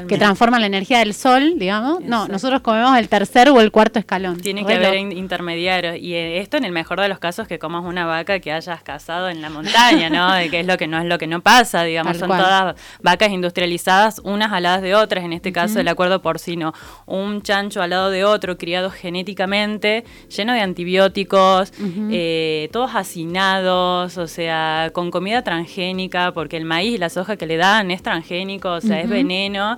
que 0.08 0.18
transforman 0.18 0.62
la 0.62 0.68
energía 0.68 0.85
del 0.88 1.14
sol, 1.14 1.54
digamos. 1.58 2.02
No, 2.02 2.28
nosotros 2.28 2.62
comemos 2.62 2.98
el 2.98 3.10
tercer 3.10 3.50
o 3.50 3.60
el 3.60 3.72
cuarto 3.72 4.00
escalón. 4.00 4.40
Tiene 4.40 4.66
que 4.66 4.74
haber 4.74 4.96
intermediarios. 4.96 5.98
Y 5.98 6.14
eh, 6.14 6.40
esto 6.40 6.58
en 6.58 6.66
el 6.66 6.72
mejor 6.72 7.02
de 7.02 7.10
los 7.10 7.20
casos 7.20 7.48
que 7.48 7.60
comas 7.60 7.84
una 7.86 8.06
vaca 8.06 8.40
que 8.40 8.52
hayas 8.52 8.84
cazado 8.84 9.30
en 9.30 9.42
la 9.42 9.50
montaña, 9.50 10.10
¿no? 10.10 10.34
De 10.34 10.50
que 10.50 10.60
es 10.60 10.68
lo 10.68 10.78
que 10.78 10.88
no 10.88 11.00
es 11.00 11.06
lo 11.06 11.18
que 11.18 11.28
no 11.28 11.42
pasa, 11.42 11.84
digamos, 11.84 12.18
son 12.18 12.30
todas 12.30 12.76
vacas 13.02 13.32
industrializadas, 13.32 14.20
unas 14.24 14.52
al 14.52 14.64
lado 14.64 14.82
de 14.82 14.96
otras, 14.96 15.24
en 15.24 15.34
este 15.34 15.52
caso 15.52 15.80
el 15.80 15.88
acuerdo 15.88 16.22
porcino, 16.22 16.74
un 17.06 17.42
chancho 17.42 17.82
al 17.82 17.90
lado 17.90 18.10
de 18.10 18.24
otro, 18.24 18.58
criado 18.58 18.90
genéticamente, 18.90 20.04
lleno 20.36 20.54
de 20.54 20.62
antibióticos, 20.62 21.74
eh, 22.12 22.70
todos 22.72 22.92
hacinados, 22.96 24.18
o 24.18 24.28
sea, 24.28 24.90
con 24.94 25.12
comida 25.12 25.44
transgénica, 25.44 26.32
porque 26.34 26.58
el 26.58 26.66
maíz 26.66 26.96
y 26.96 26.98
la 26.98 27.10
soja 27.10 27.38
que 27.38 27.46
le 27.46 27.58
dan 27.58 27.92
es 27.92 28.04
transgénico, 28.04 28.72
o 28.72 28.82
sea, 28.82 29.02
es 29.02 29.10
veneno. 29.10 29.78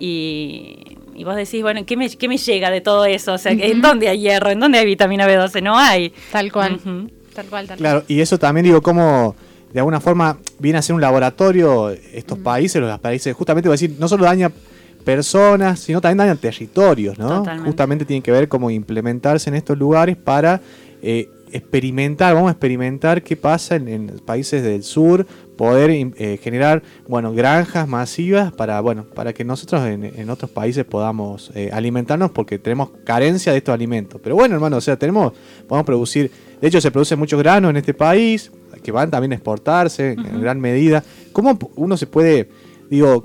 Y, 0.00 0.96
vos 1.24 1.36
decís, 1.36 1.62
bueno, 1.62 1.84
¿qué 1.84 1.96
me, 1.96 2.08
¿qué 2.08 2.28
me 2.28 2.38
llega 2.38 2.70
de 2.70 2.80
todo 2.80 3.04
eso? 3.04 3.34
O 3.34 3.38
sea, 3.38 3.52
¿en 3.52 3.82
dónde 3.82 4.08
hay 4.08 4.20
hierro? 4.20 4.50
¿En 4.50 4.58
dónde 4.58 4.78
hay 4.78 4.86
vitamina 4.86 5.28
B12? 5.28 5.62
No 5.62 5.78
hay. 5.78 6.12
Tal 6.32 6.50
cual. 6.50 6.80
Tal 7.34 7.46
cual, 7.46 7.68
tal 7.68 7.78
Claro, 7.78 8.04
y 8.08 8.20
eso 8.20 8.38
también 8.38 8.64
digo, 8.64 8.82
como 8.82 9.36
de 9.72 9.78
alguna 9.78 10.00
forma 10.00 10.38
viene 10.58 10.78
a 10.78 10.82
ser 10.82 10.94
un 10.94 11.00
laboratorio 11.00 11.90
estos 11.90 12.38
países, 12.38 12.82
los 12.82 12.98
países, 12.98 13.34
justamente 13.36 13.68
voy 13.68 13.74
a 13.74 13.78
decir, 13.78 13.94
no 13.98 14.08
solo 14.08 14.24
daña 14.24 14.50
personas, 15.04 15.80
sino 15.80 16.00
también 16.00 16.18
daña 16.18 16.34
territorios, 16.36 17.18
¿no? 17.18 17.44
Justamente 17.64 18.04
tienen 18.04 18.22
que 18.22 18.32
ver 18.32 18.48
cómo 18.48 18.70
implementarse 18.70 19.48
en 19.48 19.56
estos 19.56 19.78
lugares 19.78 20.16
para 20.16 20.60
eh, 21.02 21.28
experimentar, 21.52 22.34
vamos 22.34 22.48
a 22.48 22.52
experimentar 22.52 23.22
qué 23.22 23.36
pasa 23.36 23.76
en, 23.76 24.20
países 24.24 24.62
del 24.62 24.82
sur, 24.82 25.26
poder 25.56 25.90
eh, 25.90 26.38
generar, 26.42 26.82
bueno, 27.06 27.32
granjas 27.32 27.86
masivas 27.86 28.52
para, 28.52 28.80
bueno, 28.80 29.04
para 29.04 29.32
que 29.32 29.44
nosotros 29.44 29.84
en, 29.86 30.30
otros 30.30 30.50
países 30.50 30.84
podamos 30.84 31.50
eh, 31.54 31.70
alimentarnos 31.72 32.30
porque 32.30 32.58
tenemos 32.58 32.90
carencia 33.04 33.52
de 33.52 33.58
estos 33.58 33.74
alimentos. 33.74 34.20
Pero 34.22 34.34
bueno, 34.36 34.54
hermano, 34.54 34.78
o 34.78 34.80
sea, 34.80 34.96
tenemos, 34.96 35.32
podemos 35.68 35.84
producir, 35.86 36.30
de 36.60 36.68
hecho 36.68 36.80
se 36.80 36.90
produce 36.90 37.16
muchos 37.16 37.38
granos 37.38 37.70
en 37.70 37.76
este 37.76 37.94
país, 37.94 38.50
que 38.82 38.92
van 38.92 39.10
también 39.10 39.32
a 39.32 39.34
exportarse 39.34 40.12
en 40.12 40.40
gran 40.40 40.60
medida. 40.60 41.04
¿Cómo 41.32 41.58
uno 41.76 41.96
se 41.96 42.06
puede, 42.06 42.48
digo, 42.88 43.22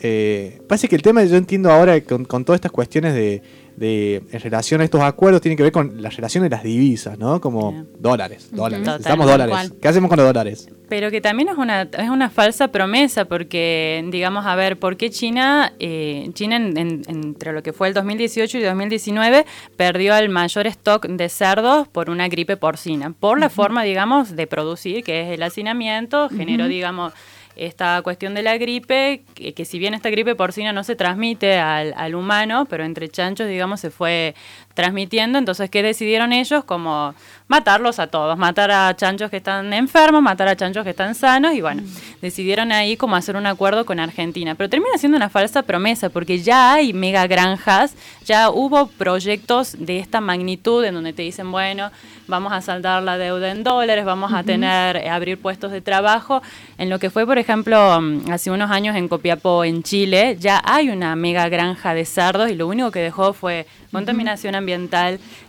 eh, 0.00 0.60
parece 0.68 0.88
que 0.88 0.96
el 0.96 1.02
tema, 1.02 1.24
yo 1.24 1.36
entiendo 1.36 1.70
ahora 1.70 2.00
con, 2.00 2.24
todas 2.26 2.58
estas 2.58 2.72
cuestiones 2.72 3.14
de, 3.14 3.42
de, 3.78 4.22
en 4.30 4.40
relación 4.40 4.80
a 4.80 4.84
estos 4.84 5.00
acuerdos, 5.00 5.40
tiene 5.40 5.56
que 5.56 5.62
ver 5.62 5.72
con 5.72 6.02
la 6.02 6.10
relación 6.10 6.44
de 6.44 6.50
las 6.50 6.62
divisas, 6.62 7.18
¿no? 7.18 7.40
Como 7.40 7.84
dólares, 7.98 8.48
dólares. 8.50 8.86
Necesitamos 8.86 9.26
dólares. 9.26 9.72
¿Qué 9.80 9.88
hacemos 9.88 10.08
con 10.08 10.18
los 10.18 10.26
dólares? 10.26 10.68
Pero 10.88 11.10
que 11.10 11.20
también 11.20 11.50
es 11.50 11.56
una, 11.56 11.82
es 11.82 12.08
una 12.08 12.30
falsa 12.30 12.68
promesa, 12.68 13.26
porque, 13.26 14.04
digamos, 14.10 14.46
a 14.46 14.56
ver, 14.56 14.78
¿por 14.78 14.96
qué 14.96 15.10
China, 15.10 15.72
eh, 15.78 16.30
China 16.32 16.56
entre 16.56 17.52
lo 17.52 17.62
que 17.62 17.72
fue 17.72 17.88
el 17.88 17.94
2018 17.94 18.58
y 18.58 18.62
2019, 18.62 19.44
perdió 19.76 20.16
el 20.16 20.30
mayor 20.30 20.66
stock 20.66 21.06
de 21.06 21.28
cerdos 21.28 21.88
por 21.88 22.10
una 22.10 22.28
gripe 22.28 22.56
porcina? 22.56 23.12
Por 23.18 23.38
la 23.38 23.50
forma, 23.50 23.82
digamos, 23.82 24.34
de 24.34 24.46
producir, 24.46 25.04
que 25.04 25.22
es 25.22 25.28
el 25.28 25.42
hacinamiento, 25.42 26.28
generó, 26.30 26.66
digamos, 26.68 27.12
esta 27.58 28.00
cuestión 28.02 28.34
de 28.34 28.42
la 28.42 28.56
gripe, 28.56 29.22
que, 29.34 29.64
si 29.64 29.78
bien 29.78 29.94
esta 29.94 30.10
gripe 30.10 30.34
porcina 30.34 30.72
no 30.72 30.84
se 30.84 30.96
transmite 30.96 31.58
al, 31.58 31.92
al, 31.96 32.14
humano, 32.14 32.66
pero 32.70 32.84
entre 32.84 33.08
chanchos, 33.08 33.48
digamos, 33.48 33.80
se 33.80 33.90
fue 33.90 34.34
transmitiendo. 34.78 35.40
Entonces, 35.40 35.68
¿qué 35.70 35.82
decidieron 35.82 36.32
ellos? 36.32 36.62
Como 36.62 37.12
matarlos 37.48 37.98
a 37.98 38.06
todos, 38.06 38.38
matar 38.38 38.70
a 38.70 38.94
chanchos 38.94 39.28
que 39.28 39.38
están 39.38 39.72
enfermos, 39.72 40.22
matar 40.22 40.46
a 40.46 40.54
chanchos 40.54 40.84
que 40.84 40.90
están 40.90 41.16
sanos, 41.16 41.54
y 41.54 41.62
bueno, 41.62 41.82
mm. 41.82 42.20
decidieron 42.22 42.70
ahí 42.70 42.96
como 42.96 43.16
hacer 43.16 43.34
un 43.34 43.46
acuerdo 43.46 43.84
con 43.84 43.98
Argentina. 43.98 44.54
Pero 44.54 44.70
termina 44.70 44.96
siendo 44.96 45.16
una 45.16 45.30
falsa 45.30 45.62
promesa, 45.62 46.10
porque 46.10 46.38
ya 46.38 46.74
hay 46.74 46.92
mega 46.92 47.26
granjas, 47.26 47.96
ya 48.24 48.50
hubo 48.50 48.86
proyectos 48.86 49.74
de 49.80 49.98
esta 49.98 50.20
magnitud 50.20 50.84
en 50.84 50.94
donde 50.94 51.12
te 51.12 51.22
dicen, 51.22 51.50
bueno, 51.50 51.90
vamos 52.28 52.52
a 52.52 52.60
saldar 52.60 53.02
la 53.02 53.18
deuda 53.18 53.50
en 53.50 53.64
dólares, 53.64 54.04
vamos 54.04 54.32
a 54.32 54.44
tener, 54.44 54.96
eh, 54.96 55.08
abrir 55.08 55.40
puestos 55.40 55.72
de 55.72 55.80
trabajo. 55.80 56.40
En 56.76 56.88
lo 56.88 57.00
que 57.00 57.10
fue, 57.10 57.26
por 57.26 57.38
ejemplo, 57.38 58.00
mm, 58.00 58.30
hace 58.30 58.52
unos 58.52 58.70
años 58.70 58.94
en 58.94 59.08
Copiapó, 59.08 59.64
en 59.64 59.82
Chile, 59.82 60.36
ya 60.38 60.62
hay 60.64 60.90
una 60.90 61.16
mega 61.16 61.48
granja 61.48 61.94
de 61.94 62.04
cerdos 62.04 62.48
y 62.48 62.54
lo 62.54 62.68
único 62.68 62.92
que 62.92 63.00
dejó 63.00 63.32
fue 63.32 63.66
contaminación 63.90 64.54
ambiental, 64.54 64.67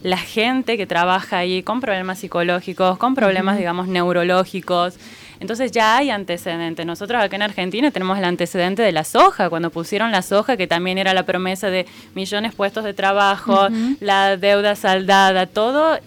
la 0.01 0.17
gente 0.17 0.77
que 0.77 0.85
trabaja 0.85 1.39
ahí 1.39 1.63
con 1.63 1.81
problemas 1.81 2.19
psicológicos, 2.19 2.97
con 2.97 3.15
problemas, 3.15 3.57
digamos, 3.57 3.87
neurológicos. 3.87 4.97
Entonces 5.39 5.71
ya 5.71 5.97
hay 5.97 6.09
antecedentes. 6.09 6.85
Nosotros 6.85 7.21
acá 7.21 7.35
en 7.35 7.43
Argentina 7.43 7.91
tenemos 7.91 8.17
el 8.17 8.25
antecedente 8.25 8.81
de 8.81 8.91
la 8.91 9.03
soja, 9.03 9.49
cuando 9.49 9.69
pusieron 9.69 10.11
la 10.11 10.21
soja, 10.21 10.57
que 10.57 10.67
también 10.67 10.97
era 10.97 11.13
la 11.13 11.23
promesa 11.23 11.69
de 11.69 11.85
millones 12.13 12.53
puestos 12.53 12.83
de 12.83 12.93
trabajo, 12.93 13.67
la 13.99 14.37
deuda 14.37 14.75
saldada, 14.75 15.47
todo. 15.47 15.99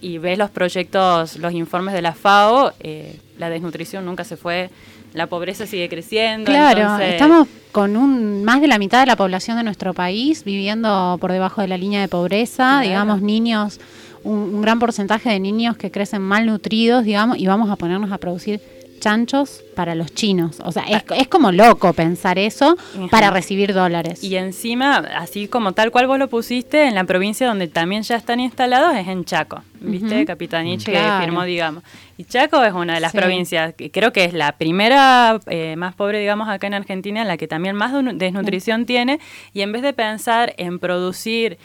Y 0.00 0.18
ves 0.18 0.38
los 0.38 0.50
proyectos, 0.50 1.36
los 1.36 1.52
informes 1.52 1.94
de 1.94 2.02
la 2.02 2.12
FAO, 2.12 2.72
eh, 2.80 3.18
la 3.38 3.50
desnutrición 3.50 4.06
nunca 4.06 4.24
se 4.24 4.36
fue 4.36 4.70
la 5.12 5.26
pobreza 5.26 5.66
sigue 5.66 5.88
creciendo. 5.88 6.50
Claro, 6.50 6.98
estamos 6.98 7.48
con 7.72 7.96
un 7.96 8.44
más 8.44 8.60
de 8.60 8.68
la 8.68 8.78
mitad 8.78 9.00
de 9.00 9.06
la 9.06 9.16
población 9.16 9.56
de 9.56 9.62
nuestro 9.62 9.94
país 9.94 10.44
viviendo 10.44 11.18
por 11.20 11.32
debajo 11.32 11.60
de 11.60 11.68
la 11.68 11.76
línea 11.76 12.00
de 12.00 12.08
pobreza, 12.08 12.80
digamos 12.80 13.22
niños, 13.22 13.80
un, 14.22 14.60
gran 14.60 14.78
porcentaje 14.78 15.30
de 15.30 15.40
niños 15.40 15.76
que 15.76 15.90
crecen 15.90 16.22
malnutridos, 16.22 17.04
digamos, 17.04 17.38
y 17.38 17.46
vamos 17.46 17.70
a 17.70 17.76
ponernos 17.76 18.12
a 18.12 18.18
producir 18.18 18.60
chanchos 19.00 19.62
para 19.74 19.94
los 19.94 20.14
chinos. 20.14 20.60
O 20.64 20.72
sea, 20.72 20.84
es, 20.84 21.02
es 21.16 21.28
como 21.28 21.50
loco 21.50 21.92
pensar 21.92 22.38
eso 22.38 22.76
para 23.10 23.30
recibir 23.30 23.74
dólares. 23.74 24.22
Y 24.22 24.36
encima, 24.36 24.98
así 25.16 25.48
como 25.48 25.72
tal 25.72 25.90
cual 25.90 26.06
vos 26.06 26.18
lo 26.18 26.28
pusiste, 26.28 26.86
en 26.86 26.94
la 26.94 27.04
provincia 27.04 27.48
donde 27.48 27.66
también 27.66 28.02
ya 28.02 28.16
están 28.16 28.38
instalados 28.40 28.94
es 28.96 29.08
en 29.08 29.24
Chaco. 29.24 29.62
¿Viste? 29.80 30.26
Capitanich 30.26 30.84
que 30.84 31.00
firmó, 31.20 31.44
digamos. 31.44 31.82
Y 32.18 32.24
Chaco 32.24 32.62
es 32.62 32.74
una 32.74 32.94
de 32.94 33.00
las 33.00 33.12
provincias, 33.12 33.74
que 33.74 33.90
creo 33.90 34.12
que 34.12 34.24
es 34.24 34.34
la 34.34 34.52
primera 34.52 35.40
eh, 35.46 35.74
más 35.76 35.94
pobre, 35.94 36.20
digamos, 36.20 36.48
acá 36.48 36.66
en 36.66 36.74
Argentina, 36.74 37.24
la 37.24 37.38
que 37.38 37.48
también 37.48 37.74
más 37.76 37.92
desnutrición 38.14 38.84
tiene. 38.84 39.20
Y 39.54 39.62
en 39.62 39.72
vez 39.72 39.80
de 39.82 39.94
pensar 39.94 40.54
en 40.58 40.78
producir 40.78 41.58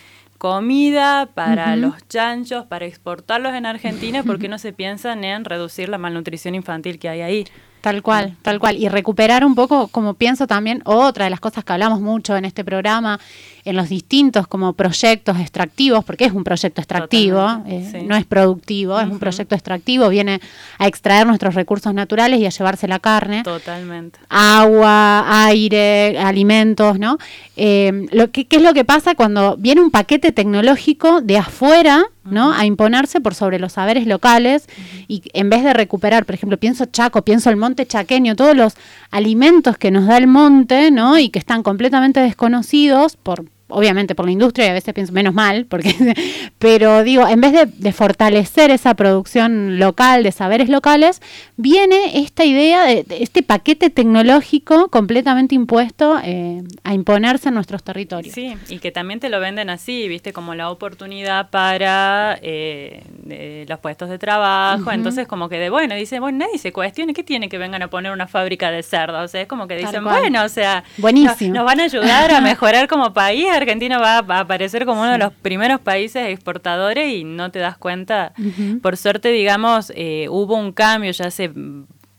comida 0.46 1.28
para 1.34 1.76
los 1.76 2.08
chanchos, 2.08 2.66
para 2.68 2.86
exportarlos 2.86 3.56
en 3.56 3.66
Argentina, 3.66 4.22
¿por 4.22 4.38
qué 4.38 4.48
no 4.48 4.60
se 4.60 4.74
piensan 4.74 5.24
en 5.24 5.44
reducir 5.44 5.90
la 5.90 5.98
malnutrición 5.98 6.54
infantil 6.54 7.00
que 7.00 7.10
hay 7.10 7.22
ahí? 7.22 7.48
Tal 7.82 8.04
cual, 8.04 8.36
tal 8.44 8.60
cual. 8.60 8.78
Y 8.78 8.88
recuperar 8.88 9.44
un 9.44 9.56
poco, 9.56 9.88
como 9.88 10.14
pienso 10.14 10.46
también, 10.46 10.84
otra 10.86 11.24
de 11.24 11.32
las 11.32 11.40
cosas 11.40 11.64
que 11.64 11.74
hablamos 11.74 12.00
mucho 12.00 12.38
en 12.38 12.46
este 12.46 12.64
programa, 12.64 13.20
en 13.66 13.76
los 13.76 13.90
distintos 13.90 14.48
como 14.48 14.74
proyectos 14.74 15.40
extractivos, 15.40 16.06
porque 16.06 16.26
es 16.26 16.32
un 16.32 16.44
proyecto 16.44 16.82
extractivo, 16.82 17.64
eh, 17.68 18.04
no 18.06 18.16
es 18.16 18.26
productivo, 18.26 19.00
es 19.00 19.10
un 19.10 19.18
proyecto 19.18 19.56
extractivo, 19.56 20.08
viene 20.10 20.40
a 20.78 20.88
extraer 20.88 21.26
nuestros 21.26 21.56
recursos 21.56 21.94
naturales 21.94 22.40
y 22.40 22.46
a 22.46 22.50
llevarse 22.50 22.88
la 22.88 23.00
carne. 23.00 23.44
Totalmente. 23.44 24.20
Agua, 24.30 25.48
aire, 25.48 26.18
alimentos, 26.20 27.00
¿no? 27.00 27.18
Eh, 27.58 28.08
lo 28.12 28.32
¿Qué 28.32 28.48
es 28.50 28.62
lo 28.62 28.74
que 28.74 28.86
pasa 28.86 29.16
cuando 29.16 29.58
viene 29.58 29.82
un 29.82 29.90
paquete 29.90 30.32
tecnológico 30.32 31.22
de 31.22 31.38
afuera 31.38 32.06
¿no? 32.26 32.52
A 32.52 32.66
imponerse 32.66 33.22
por 33.22 33.36
sobre 33.36 33.60
los 33.60 33.74
saberes 33.74 34.08
locales 34.08 34.68
y 35.08 35.22
en 35.34 35.50
vez 35.50 35.64
de 35.64 35.74
recuperar, 35.74 36.26
por 36.26 36.36
ejemplo, 36.36 36.58
pienso 36.58 36.86
Chaco, 36.86 37.22
pienso 37.22 37.50
el 37.50 37.56
monte 37.56 37.86
chaqueño, 37.86 38.36
todos 38.36 38.56
los 38.56 38.74
alimentos 39.12 39.78
que 39.78 39.92
nos 39.92 40.08
da 40.08 40.18
el 40.18 40.28
monte, 40.28 40.92
¿no? 40.92 41.18
Y 41.20 41.30
que 41.30 41.40
están 41.40 41.62
completamente 41.62 42.20
desconocidos 42.20 43.16
por 43.16 43.46
obviamente 43.68 44.14
por 44.14 44.26
la 44.26 44.32
industria 44.32 44.68
y 44.68 44.70
a 44.70 44.74
veces 44.74 44.94
pienso 44.94 45.12
menos 45.12 45.34
mal, 45.34 45.66
porque, 45.66 45.94
pero 46.60 47.04
digo, 47.04 47.28
en 47.28 47.42
vez 47.42 47.54
de, 47.54 47.92
fortalecer 47.92 48.72
esa 48.72 48.94
producción 48.94 49.80
local, 49.80 50.24
de 50.24 50.32
saberes 50.32 50.70
locales, 50.70 51.22
viene 51.56 52.20
esta 52.20 52.46
idea 52.46 52.84
de, 52.86 53.06
este 53.10 53.42
paquete 53.42 53.90
tecnológico 53.90 54.90
completamente 54.90 55.56
impuesto 55.56 56.20
eh, 56.24 56.62
a 56.84 56.94
imponerse 56.94 57.50
en 57.50 57.56
nuestros 57.56 57.84
territorios. 57.84 58.34
Sí, 58.36 58.56
y 58.70 58.80
que 58.80 58.92
también 58.92 59.20
te 59.20 59.30
lo 59.30 59.40
venden 59.40 59.70
así, 59.70 60.08
viste, 60.08 60.34
como 60.34 60.54
la 60.54 60.70
oportunidad 60.70 61.50
para 61.50 62.38
eh, 62.42 63.66
los 63.68 63.80
puestos 63.80 64.10
de 64.10 64.20
trabajo, 64.20 64.92
entonces 64.92 65.28
como 65.28 65.50
que 65.50 65.58
de 65.58 65.70
bueno, 65.70 65.96
dice, 65.96 66.20
bueno, 66.20 66.40
nadie 66.40 66.60
se 66.60 66.72
cuestione, 66.72 67.14
¿qué 67.14 67.24
tiene 67.24 67.50
que 67.50 67.58
vengan 67.58 67.82
a 67.82 67.90
poner 67.90 68.12
una 68.12 68.28
fábrica 68.28 68.70
de 68.70 68.84
cerdos? 68.84 69.26
O 69.26 69.28
sea, 69.28 69.42
es 69.42 69.48
como 69.48 69.68
que 69.68 69.76
dicen, 69.76 70.04
bueno, 70.04 70.44
o 70.44 70.50
sea, 70.50 70.84
Buenísimo. 70.98 71.56
nos 71.56 71.66
van 71.66 71.80
a 71.80 71.84
ayudar 71.86 72.32
a 72.32 72.42
mejorar 72.42 72.88
como 72.88 73.14
país 73.14 73.48
Argentina 73.58 74.00
va 74.00 74.18
a 74.18 74.40
aparecer 74.40 74.86
como 74.86 75.02
uno 75.02 75.12
de 75.12 75.18
los 75.18 75.34
primeros 75.34 75.80
países 75.80 76.28
exportadores 76.28 77.14
y 77.14 77.24
no 77.24 77.52
te 77.52 77.60
das 77.60 77.78
cuenta. 77.78 78.34
Por 78.82 78.98
suerte, 78.98 79.30
digamos, 79.30 79.92
eh, 79.96 80.28
hubo 80.30 80.56
un 80.56 80.72
cambio 80.72 81.12
ya 81.12 81.28
hace 81.28 81.52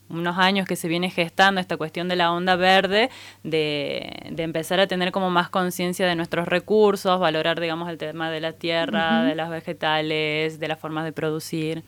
unos 0.09 0.39
años 0.39 0.67
que 0.67 0.77
se 0.77 0.89
viene 0.89 1.11
gestando 1.11 1.61
esta 1.61 1.77
cuestión 1.77 2.09
de 2.09 2.17
la 2.17 2.33
onda 2.33 2.57
verde, 2.57 3.11
de, 3.43 4.33
empezar 4.37 4.81
a 4.81 4.87
tener 4.87 5.13
como 5.13 5.31
más 5.31 5.49
conciencia 5.49 6.07
de 6.07 6.15
nuestros 6.15 6.47
recursos, 6.49 7.19
valorar, 7.19 7.61
digamos, 7.61 7.89
el 7.91 7.99
tema 7.99 8.31
de 8.31 8.41
la 8.41 8.53
tierra, 8.53 9.25
de 9.25 9.35
las 9.35 9.51
vegetales, 9.51 10.61
de 10.61 10.69
las 10.69 10.79
formas 10.79 11.05
de 11.05 11.13
producir. 11.13 11.83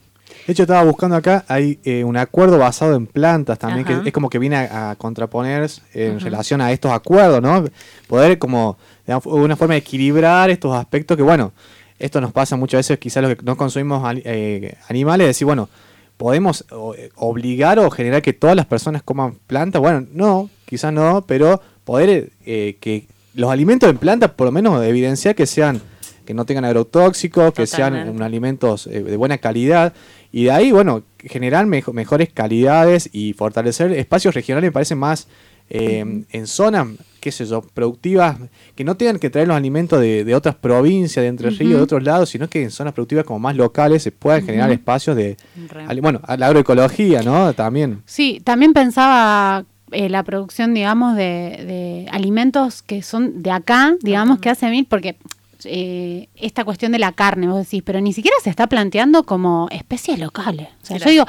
De 0.45 0.53
hecho, 0.53 0.63
estaba 0.63 0.83
buscando 0.83 1.15
acá, 1.15 1.43
hay 1.47 1.79
eh, 1.83 2.03
un 2.03 2.15
acuerdo 2.15 2.59
basado 2.59 2.95
en 2.95 3.07
plantas 3.07 3.57
también, 3.57 3.83
que 3.83 4.09
es 4.09 4.13
como 4.13 4.29
que 4.29 4.37
viene 4.37 4.57
a, 4.57 4.95
contraponer 4.95 5.69
en 5.93 6.19
relación 6.19 6.61
a 6.61 6.71
estos 6.71 6.91
acuerdos, 6.91 7.41
¿no? 7.41 7.65
Poder 8.07 8.37
como 8.37 8.77
una 9.25 9.55
forma 9.55 9.73
de 9.73 9.79
equilibrar 9.79 10.49
estos 10.49 10.75
aspectos 10.75 11.17
que, 11.17 11.23
bueno, 11.23 11.53
esto 11.99 12.21
nos 12.21 12.31
pasa 12.31 12.55
muchas 12.55 12.79
veces, 12.79 12.97
quizás 12.97 13.23
los 13.23 13.35
que 13.35 13.43
no 13.43 13.57
consumimos 13.57 14.01
eh, 14.23 14.75
animales, 14.87 15.27
decir, 15.27 15.45
bueno, 15.45 15.69
¿podemos 16.17 16.65
eh, 16.97 17.09
obligar 17.15 17.77
o 17.79 17.89
generar 17.91 18.21
que 18.21 18.33
todas 18.33 18.55
las 18.55 18.65
personas 18.65 19.03
coman 19.03 19.35
plantas? 19.47 19.81
Bueno, 19.81 20.07
no, 20.11 20.49
quizás 20.65 20.93
no, 20.93 21.25
pero 21.27 21.61
poder 21.83 22.31
eh, 22.45 22.77
que 22.79 23.07
los 23.33 23.51
alimentos 23.51 23.89
en 23.89 23.97
plantas, 23.97 24.31
por 24.31 24.45
lo 24.45 24.51
menos 24.51 24.83
evidenciar 24.83 25.35
que 25.35 25.45
sean 25.45 25.81
que 26.25 26.33
no 26.35 26.45
tengan 26.45 26.65
agrotóxicos, 26.65 27.53
que 27.53 27.65
sean 27.65 28.21
alimentos 28.21 28.85
de 28.85 29.17
buena 29.17 29.39
calidad. 29.39 29.93
Y 30.31 30.43
de 30.43 30.51
ahí, 30.51 30.71
bueno, 30.71 31.01
generar 31.17 31.65
mejores 31.65 32.29
calidades 32.31 33.09
y 33.11 33.33
fortalecer 33.33 33.91
espacios 33.93 34.35
regionales 34.35 34.67
me 34.67 34.71
parece 34.71 34.93
más 34.93 35.27
en 35.69 36.47
zonas 36.47 36.87
qué 37.19 37.31
sé 37.31 37.45
yo, 37.45 37.61
productivas, 37.61 38.37
que 38.75 38.83
no 38.83 38.95
tengan 38.95 39.19
que 39.19 39.29
traer 39.29 39.47
los 39.47 39.57
alimentos 39.57 39.99
de, 39.99 40.35
otras 40.35 40.55
provincias, 40.55 41.21
de 41.23 41.27
Entre 41.27 41.49
Ríos, 41.49 41.77
de 41.77 41.81
otros 41.81 42.03
lados, 42.03 42.29
sino 42.29 42.47
que 42.47 42.63
en 42.63 42.71
zonas 42.71 42.93
productivas 42.93 43.25
como 43.25 43.39
más 43.39 43.55
locales 43.55 44.03
se 44.03 44.11
puedan 44.11 44.45
generar 44.45 44.71
espacios 44.71 45.15
de, 45.15 45.37
bueno, 46.01 46.21
a 46.23 46.37
la 46.37 46.47
agroecología, 46.47 47.21
¿no? 47.21 47.53
También. 47.53 48.01
Sí, 48.05 48.41
también 48.43 48.73
pensaba 48.73 49.65
eh, 49.91 50.09
la 50.09 50.23
producción, 50.23 50.73
digamos, 50.73 51.15
de, 51.15 52.07
alimentos 52.11 52.81
que 52.81 53.01
son 53.01 53.43
de 53.43 53.51
acá, 53.51 53.95
digamos, 54.01 54.39
que 54.39 54.49
hace 54.49 54.69
mil, 54.69 54.85
porque 54.85 55.17
eh, 55.65 56.29
esta 56.35 56.63
cuestión 56.63 56.91
de 56.91 56.99
la 56.99 57.11
carne, 57.11 57.47
vos 57.47 57.57
decís, 57.57 57.83
pero 57.85 57.99
ni 57.99 58.13
siquiera 58.13 58.37
se 58.43 58.49
está 58.49 58.67
planteando 58.67 59.23
como 59.23 59.67
especies 59.71 60.19
locales. 60.19 60.67
O 60.83 60.85
sea, 60.85 60.97
yo 60.97 61.09
digo, 61.09 61.25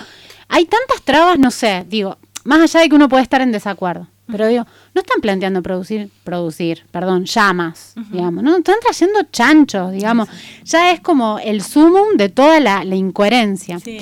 hay 0.49 0.65
tantas 0.67 1.03
trabas, 1.03 1.39
no 1.39 1.51
sé, 1.51 1.85
digo, 1.89 2.17
más 2.45 2.61
allá 2.61 2.81
de 2.81 2.89
que 2.89 2.95
uno 2.95 3.09
puede 3.09 3.23
estar 3.23 3.41
en 3.41 3.53
desacuerdo. 3.53 4.07
Pero 4.31 4.47
digo, 4.47 4.67
no 4.95 5.01
están 5.01 5.21
planteando 5.21 5.63
producir, 5.63 6.11
producir, 6.25 6.85
perdón, 6.91 7.25
llamas, 7.25 7.95
digamos, 8.11 8.43
no 8.43 8.57
están 8.57 8.77
trayendo 8.83 9.21
chanchos, 9.33 9.93
digamos. 9.93 10.29
Ya 10.65 10.93
es 10.93 11.01
como 11.01 11.39
el 11.39 11.63
sumum 11.63 12.17
de 12.17 12.29
toda 12.29 12.61
la, 12.61 12.85
incoherencia. 12.85 13.79
Sí. 13.79 13.99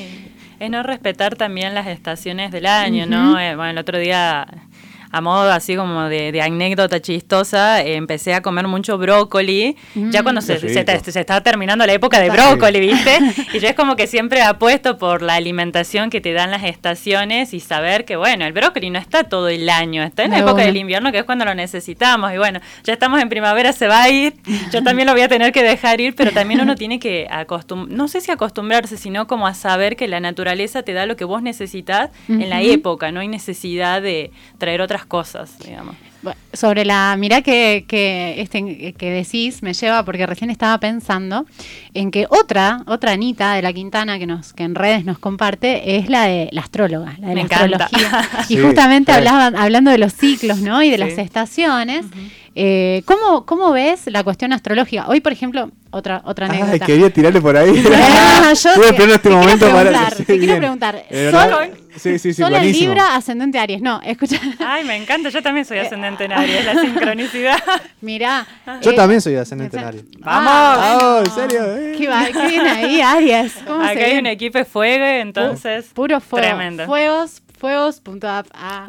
Es 0.59 0.71
no 0.71 0.83
respetar 0.83 1.37
también 1.37 1.73
las 1.73 1.87
estaciones 1.87 2.51
del 2.51 2.67
año, 2.67 3.07
¿no? 3.07 3.39
Eh, 3.39 3.55
bueno, 3.55 3.71
el 3.71 3.79
otro 3.79 3.99
día 3.99 4.47
a 5.11 5.21
modo 5.21 5.51
así 5.51 5.77
como 5.77 6.05
de, 6.05 6.41
anécdota 6.43 7.01
chistosa, 7.01 7.83
eh, 7.83 7.95
empecé 7.97 8.35
a 8.35 8.43
comer 8.43 8.67
mucho 8.69 8.99
brócoli, 8.99 9.77
ya 9.95 10.23
cuando 10.23 10.41
se, 10.41 10.59
se, 10.59 11.21
estaba 11.21 11.41
terminando 11.43 11.87
la 11.87 11.93
época 11.93 12.21
de 12.21 12.31
brócoli, 12.31 12.81
¿viste? 12.81 13.19
y 13.55 13.59
yo 13.59 13.69
es 13.69 13.75
como 13.75 13.97
que 13.97 14.07
siempre 14.07 14.43
apuesto 14.43 14.99
por 14.99 15.23
la 15.23 15.35
alimentación 15.35 16.11
que 16.11 16.21
te 16.21 16.33
dan 16.33 16.51
las 16.51 16.65
estaciones 16.65 17.55
y 17.55 17.61
saber 17.61 18.05
que, 18.05 18.17
bueno, 18.17 18.45
el 18.45 18.53
brócoli 18.53 18.91
no 18.91 18.99
está 18.99 19.25
todo 19.25 19.49
el 19.49 19.69
año, 19.69 20.03
está 20.03 20.25
en 20.25 20.33
la 20.33 20.39
época 20.39 20.63
del 20.63 20.77
invierno, 20.77 21.13
que 21.13 21.19
es 21.19 21.25
cuando 21.25 21.45
lo 21.45 21.55
necesitamos. 21.55 22.33
Y 22.33 22.39
bueno, 22.39 22.61
ya 22.85 22.93
estamos 22.93 23.21
en 23.21 23.29
primavera, 23.29 23.73
se 23.73 23.89
va 23.89 24.03
a 24.03 24.11
ir, 24.11 24.35
yo 24.73 24.83
también 24.83 25.07
lo 25.07 25.13
voy 25.13 25.23
a 25.23 25.29
tener 25.29 25.53
que 25.53 25.63
dejar 25.63 26.01
ir, 26.01 26.15
pero 26.15 26.33
también 26.33 26.61
uno 26.61 26.75
tiene 26.75 26.99
que 26.99 27.27
acostumbrarse, 27.31 27.97
no 27.97 28.09
sé 28.09 28.21
si 28.21 28.31
acostumbrarse, 28.31 28.97
sino 28.97 29.27
como 29.27 29.47
a 29.47 29.55
saber 29.55 29.97
que 29.97 30.09
la 30.09 30.21
naturaleza 30.21 30.83
te 30.83 30.93
da 30.93 31.07
lo 31.07 31.17
que 31.17 31.25
vos 31.25 31.43
necesitas 31.43 32.11
en 32.29 32.51
la 32.51 32.63
época, 32.63 33.13
no 33.13 33.21
hay 33.21 33.29
necesidad 33.29 34.03
de 34.03 34.31
traer 34.59 34.81
otras 34.81 34.98
cosas, 35.07 35.59
digamos. 35.59 35.97
Sobre 36.53 36.85
la, 36.85 37.15
mira 37.17 37.43
que, 37.43 37.85
que, 37.87 38.41
este, 38.41 38.93
que 38.95 39.11
decís, 39.11 39.63
me 39.63 39.73
lleva, 39.73 40.05
porque 40.05 40.27
recién 40.27 40.51
estaba 40.51 40.79
pensando 40.79 41.47
en 41.95 42.11
que 42.11 42.27
otra, 42.29 42.83
otra 42.87 43.13
Anita 43.13 43.55
de 43.55 43.63
la 43.63 43.73
Quintana 43.73 44.19
que 44.19 44.27
nos, 44.27 44.53
que 44.53 44.65
en 44.65 44.75
redes 44.75 45.05
nos 45.05 45.19
comparte, 45.19 45.97
es 45.97 46.09
la 46.09 46.25
de 46.25 46.49
la 46.51 46.63
astróloga, 46.63 47.17
la 47.21 47.29
de 47.29 47.35
la 47.37 47.43
astrología. 47.43 48.29
Y 48.49 48.57
justamente 48.59 49.13
hablaban, 49.13 49.57
hablando 49.57 49.91
de 49.91 49.99
los 49.99 50.13
ciclos, 50.13 50.59
¿no? 50.59 50.83
Y 50.83 50.91
de 50.91 50.99
las 50.99 51.19
estaciones. 51.19 52.07
Eh, 52.61 53.03
¿cómo, 53.05 53.47
¿Cómo 53.47 53.71
ves 53.71 54.09
la 54.09 54.25
cuestión 54.25 54.53
astrológica? 54.53 55.07
Hoy, 55.07 55.21
por 55.21 55.31
ejemplo, 55.31 55.71
otra, 55.93 56.23
otra 56.25 56.47
anécdota. 56.47 56.73
Ay, 56.73 56.81
quería 56.81 57.09
tirarle 57.09 57.41
por 57.41 57.57
ahí. 57.57 57.71
Ah, 57.95 58.53
yo 58.61 58.95
te, 58.97 59.15
este 59.15 59.31
momento 59.31 59.67
quiero 59.67 59.81
preguntar, 59.81 60.15
te 60.17 60.39
quiero 60.41 60.57
preguntar. 60.57 61.05
¿Sol, 61.31 61.71
sí, 61.95 62.19
sí, 62.19 62.35
sí, 62.35 62.43
Sol 62.43 62.53
en 62.53 62.73
Libra, 62.73 63.15
ascendente 63.15 63.61
Aries. 63.61 63.81
No, 63.81 64.01
escucha. 64.03 64.41
Ay, 64.59 64.83
me 64.83 64.97
encanta. 64.97 65.29
Yo 65.29 65.41
también 65.41 65.67
soy 65.67 65.79
ascendente 65.79 66.25
en 66.25 66.33
Aries. 66.33 66.65
La 66.65 66.75
sincronicidad. 66.81 67.59
Mirá. 68.01 68.45
Yo 68.83 68.91
eh, 68.91 68.95
también 68.95 69.21
soy 69.21 69.37
ascendente 69.37 69.77
en 69.77 69.85
Aries. 69.85 70.05
¡Vamos! 70.19 70.51
Ah, 70.53 71.23
¿En 71.25 71.31
serio? 71.31 71.97
¿Qué, 71.97 72.09
va, 72.09 72.27
¿Qué 72.27 72.45
viene 72.45 72.71
ahí, 72.71 73.01
Aries? 73.01 73.55
¿Cómo 73.65 73.85
Acá 73.85 74.05
hay 74.05 74.19
un 74.19 74.27
equipo 74.27 74.59
de 74.59 74.65
fuego, 74.65 75.05
entonces. 75.05 75.87
puro 75.95 76.21
fuego. 76.21 76.45
Tremendo. 76.45 76.87
Fuegos, 76.87 77.41
Fuegos.app. 77.59 78.47
Ah. 78.55 78.87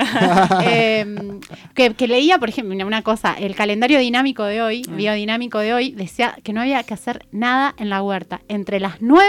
Em, 0.70 1.40
que, 1.74 2.08
leía, 2.08 2.38
por 2.38 2.50
ejemplo, 2.50 2.86
una 2.86 3.02
cosa, 3.02 3.34
el 3.34 3.56
calendario 3.56 4.00
dinámico 4.00 4.44
de 4.44 4.62
hoy, 4.62 4.84
ah. 4.88 4.96
biodinámico 4.96 5.60
de 5.60 5.74
hoy, 5.74 5.92
decía 5.92 6.38
que 6.44 6.54
no 6.54 6.62
había 6.62 6.84
que 6.84 6.94
hacer 6.94 7.26
nada 7.32 7.74
en 7.78 7.90
la 7.90 8.02
huerta 8.04 8.42
entre 8.48 8.80
las 8.80 9.02
9 9.02 9.26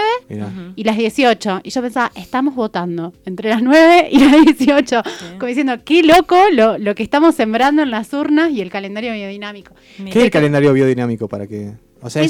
y 0.75 0.83
las 0.83 0.97
18. 0.97 1.61
Y 1.63 1.69
yo 1.69 1.81
pensaba, 1.81 2.11
estamos 2.15 2.55
votando 2.55 3.13
entre 3.25 3.49
las 3.49 3.61
9 3.63 4.09
y 4.11 4.19
las 4.19 4.31
18. 4.31 5.01
Como 5.33 5.47
diciendo, 5.47 5.73
qué 5.83 6.03
loco 6.03 6.37
lo, 6.51 6.77
lo, 6.77 6.95
que 6.95 7.03
estamos 7.03 7.35
sembrando 7.35 7.81
en 7.81 7.91
las 7.91 8.13
urnas 8.13 8.51
y 8.51 8.61
el 8.61 8.69
calendario 8.69 9.13
biodinámico. 9.13 9.73
¿Qué 9.97 10.19
es 10.19 10.25
el 10.25 10.31
calendario 10.31 10.73
biodinámico 10.73 11.27
para 11.27 11.47
que 11.47 11.73
o 12.01 12.09
sea, 12.09 12.23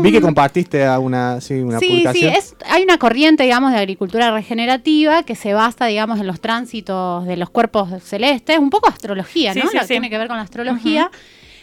vi 0.00 0.12
que 0.12 0.20
compartiste 0.20 0.88
una, 0.98 1.40
sí, 1.40 1.54
una 1.54 1.78
sí, 1.78 2.04
Sí, 2.12 2.26
hay 2.66 2.82
una 2.82 2.98
corriente, 2.98 3.42
digamos, 3.42 3.72
de 3.72 3.78
agricultura 3.78 4.30
regenerativa 4.30 5.22
que 5.22 5.34
se 5.34 5.52
basa, 5.52 5.86
digamos, 5.86 6.18
en 6.18 6.26
los 6.26 6.40
tránsitos 6.40 7.26
de 7.26 7.36
los 7.36 7.50
cuerpos 7.50 8.02
celestes, 8.02 8.58
un 8.58 8.70
poco 8.70 8.88
astrología, 8.88 9.54
¿no? 9.54 9.62
tiene 9.86 10.08
que 10.08 10.18
ver 10.18 10.28
con 10.28 10.36
la 10.36 10.42
astrología. 10.42 11.10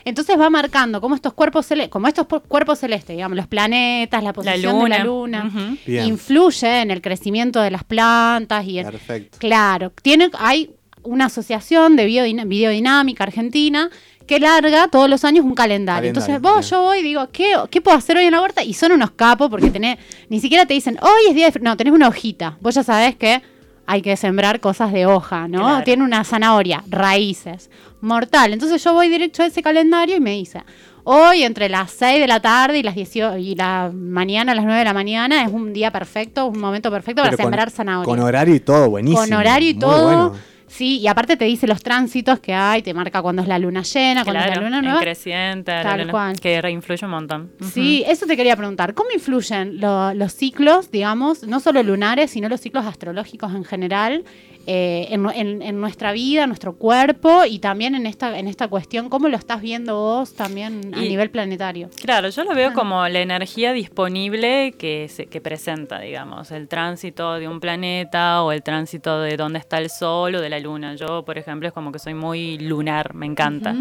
Entonces 0.05 0.39
va 0.39 0.49
marcando 0.49 1.01
cómo 1.01 1.15
estos 1.15 1.33
cuerpos 1.33 1.65
celestes, 1.65 1.91
como 1.91 2.07
estos 2.07 2.25
cuerpos 2.47 2.79
celestes, 2.79 3.15
digamos, 3.15 3.35
los 3.35 3.47
planetas, 3.47 4.23
la 4.23 4.31
posición 4.33 4.83
de 4.83 4.89
la 4.89 5.03
luna, 5.03 5.51
influye 5.85 6.81
en 6.81 6.91
el 6.91 7.01
crecimiento 7.01 7.61
de 7.61 7.71
las 7.71 7.83
plantas 7.83 8.65
y 8.67 8.81
Perfecto. 8.81 9.37
claro, 9.39 9.91
tiene 10.01 10.29
hay 10.37 10.71
una 11.03 11.25
asociación 11.25 11.95
de 11.95 12.05
biodinámica 12.05 13.23
argentina 13.23 13.89
que 14.29 14.39
larga 14.39 14.87
todos 14.89 15.09
los 15.09 15.25
años 15.25 15.43
un 15.43 15.55
calendario. 15.55 16.07
Entonces 16.07 16.39
vos, 16.39 16.69
yo 16.69 16.83
voy 16.83 16.99
y 16.99 17.01
digo, 17.01 17.27
¿qué, 17.31 17.55
¿qué 17.71 17.81
puedo 17.81 17.97
hacer 17.97 18.15
hoy 18.15 18.25
en 18.25 18.31
la 18.31 18.41
huerta? 18.43 18.63
Y 18.63 18.75
son 18.75 18.91
unos 18.91 19.09
capos 19.09 19.49
porque 19.49 19.71
tenés, 19.71 19.97
ni 20.29 20.39
siquiera 20.39 20.67
te 20.67 20.75
dicen, 20.75 20.99
hoy 21.01 21.29
es 21.29 21.33
día 21.33 21.49
de... 21.49 21.59
No, 21.61 21.75
tenés 21.75 21.93
una 21.93 22.07
hojita. 22.07 22.55
Vos 22.61 22.75
ya 22.75 22.83
sabés 22.83 23.15
que 23.15 23.41
hay 23.87 24.03
que 24.03 24.15
sembrar 24.15 24.59
cosas 24.59 24.93
de 24.93 25.07
hoja, 25.07 25.47
¿no? 25.47 25.81
Tiene 25.81 26.03
una 26.03 26.23
zanahoria, 26.23 26.83
raíces, 26.87 27.71
mortal. 28.01 28.53
Entonces 28.53 28.83
yo 28.83 28.93
voy 28.93 29.09
directo 29.09 29.41
a 29.41 29.47
ese 29.47 29.63
calendario 29.63 30.17
y 30.17 30.19
me 30.19 30.33
dice, 30.33 30.61
hoy 31.05 31.41
entre 31.41 31.67
las 31.67 31.89
6 31.89 32.21
de 32.21 32.27
la 32.27 32.39
tarde 32.39 32.77
y 32.77 32.83
las 32.83 32.93
18 32.93 33.35
y 33.39 33.55
la 33.55 33.89
mañana 33.91 34.51
a 34.51 34.55
las 34.55 34.63
9 34.63 34.77
de 34.77 34.85
la 34.85 34.93
mañana 34.93 35.43
es 35.43 35.51
un 35.51 35.73
día 35.73 35.89
perfecto, 35.89 36.45
un 36.45 36.59
momento 36.59 36.91
perfecto 36.91 37.23
para 37.23 37.35
sembrar 37.35 37.71
zanahoria. 37.71 38.05
Con 38.05 38.19
horario 38.19 38.53
y 38.53 38.59
todo, 38.59 38.91
buenísimo. 38.91 39.21
Con 39.21 39.33
horario 39.33 39.71
y 39.71 39.73
todo. 39.73 40.35
Sí, 40.69 40.99
y 40.99 41.07
aparte 41.07 41.35
te 41.35 41.45
dice 41.45 41.67
los 41.67 41.81
tránsitos 41.81 42.39
que 42.39 42.53
hay, 42.53 42.81
te 42.81 42.93
marca 42.93 43.21
cuando 43.21 43.41
es 43.41 43.47
la 43.47 43.59
luna 43.59 43.81
llena, 43.81 44.23
cuando 44.23 44.43
es 44.43 44.55
la 44.55 44.61
luna 44.61 44.81
nueva. 44.81 44.99
creciente, 44.99 45.71
Tal 45.71 46.09
cual. 46.09 46.39
que 46.39 46.61
reinfluye 46.61 47.05
un 47.05 47.11
montón. 47.11 47.51
Sí, 47.73 48.03
eso 48.07 48.25
te 48.25 48.37
quería 48.37 48.55
preguntar. 48.55 48.93
¿Cómo 48.93 49.09
influyen 49.11 49.79
los 49.79 50.33
ciclos, 50.33 50.91
digamos, 50.91 51.43
no 51.43 51.59
solo 51.59 51.83
lunares, 51.83 52.31
sino 52.31 52.47
los 52.47 52.61
ciclos 52.61 52.85
astrológicos 52.85 53.53
en 53.53 53.65
general 53.65 54.23
eh, 54.71 55.07
en, 55.09 55.81
nuestra 55.81 56.11
vida, 56.11 56.43
en 56.43 56.49
nuestro 56.49 56.75
cuerpo 56.75 57.43
y 57.43 57.57
también 57.57 57.95
en 57.95 58.05
esta, 58.05 58.37
en 58.37 58.47
esta 58.47 58.67
cuestión, 58.67 59.09
¿cómo 59.09 59.27
lo 59.27 59.35
estás 59.35 59.61
viendo 59.61 59.95
vos 59.95 60.35
también 60.35 60.93
a 60.93 60.99
nivel 60.99 61.31
planetario? 61.31 61.89
Claro, 62.03 62.29
yo 62.29 62.43
lo 62.43 62.53
veo 62.53 62.73
como 62.73 63.07
la 63.07 63.19
energía 63.19 63.73
disponible 63.73 64.73
que, 64.77 65.07
se, 65.09 65.25
que 65.25 65.41
presenta, 65.41 65.99
digamos, 65.99 66.51
el 66.51 66.67
tránsito 66.67 67.33
de 67.39 67.47
un 67.47 67.59
planeta 67.59 68.43
o 68.43 68.51
el 68.51 68.61
tránsito 68.61 69.21
de 69.21 69.37
dónde 69.37 69.57
está 69.57 69.79
el 69.79 69.89
sol 69.89 70.35
o 70.35 70.41
de 70.41 70.49
la 70.49 70.58
luna. 70.59 70.95
Yo, 70.95 71.23
por 71.23 71.37
ejemplo, 71.37 71.67
es 71.67 71.73
como 71.73 71.91
que 71.91 71.99
soy 71.99 72.13
muy 72.13 72.57
lunar, 72.57 73.13
me 73.13 73.25
encanta. 73.25 73.75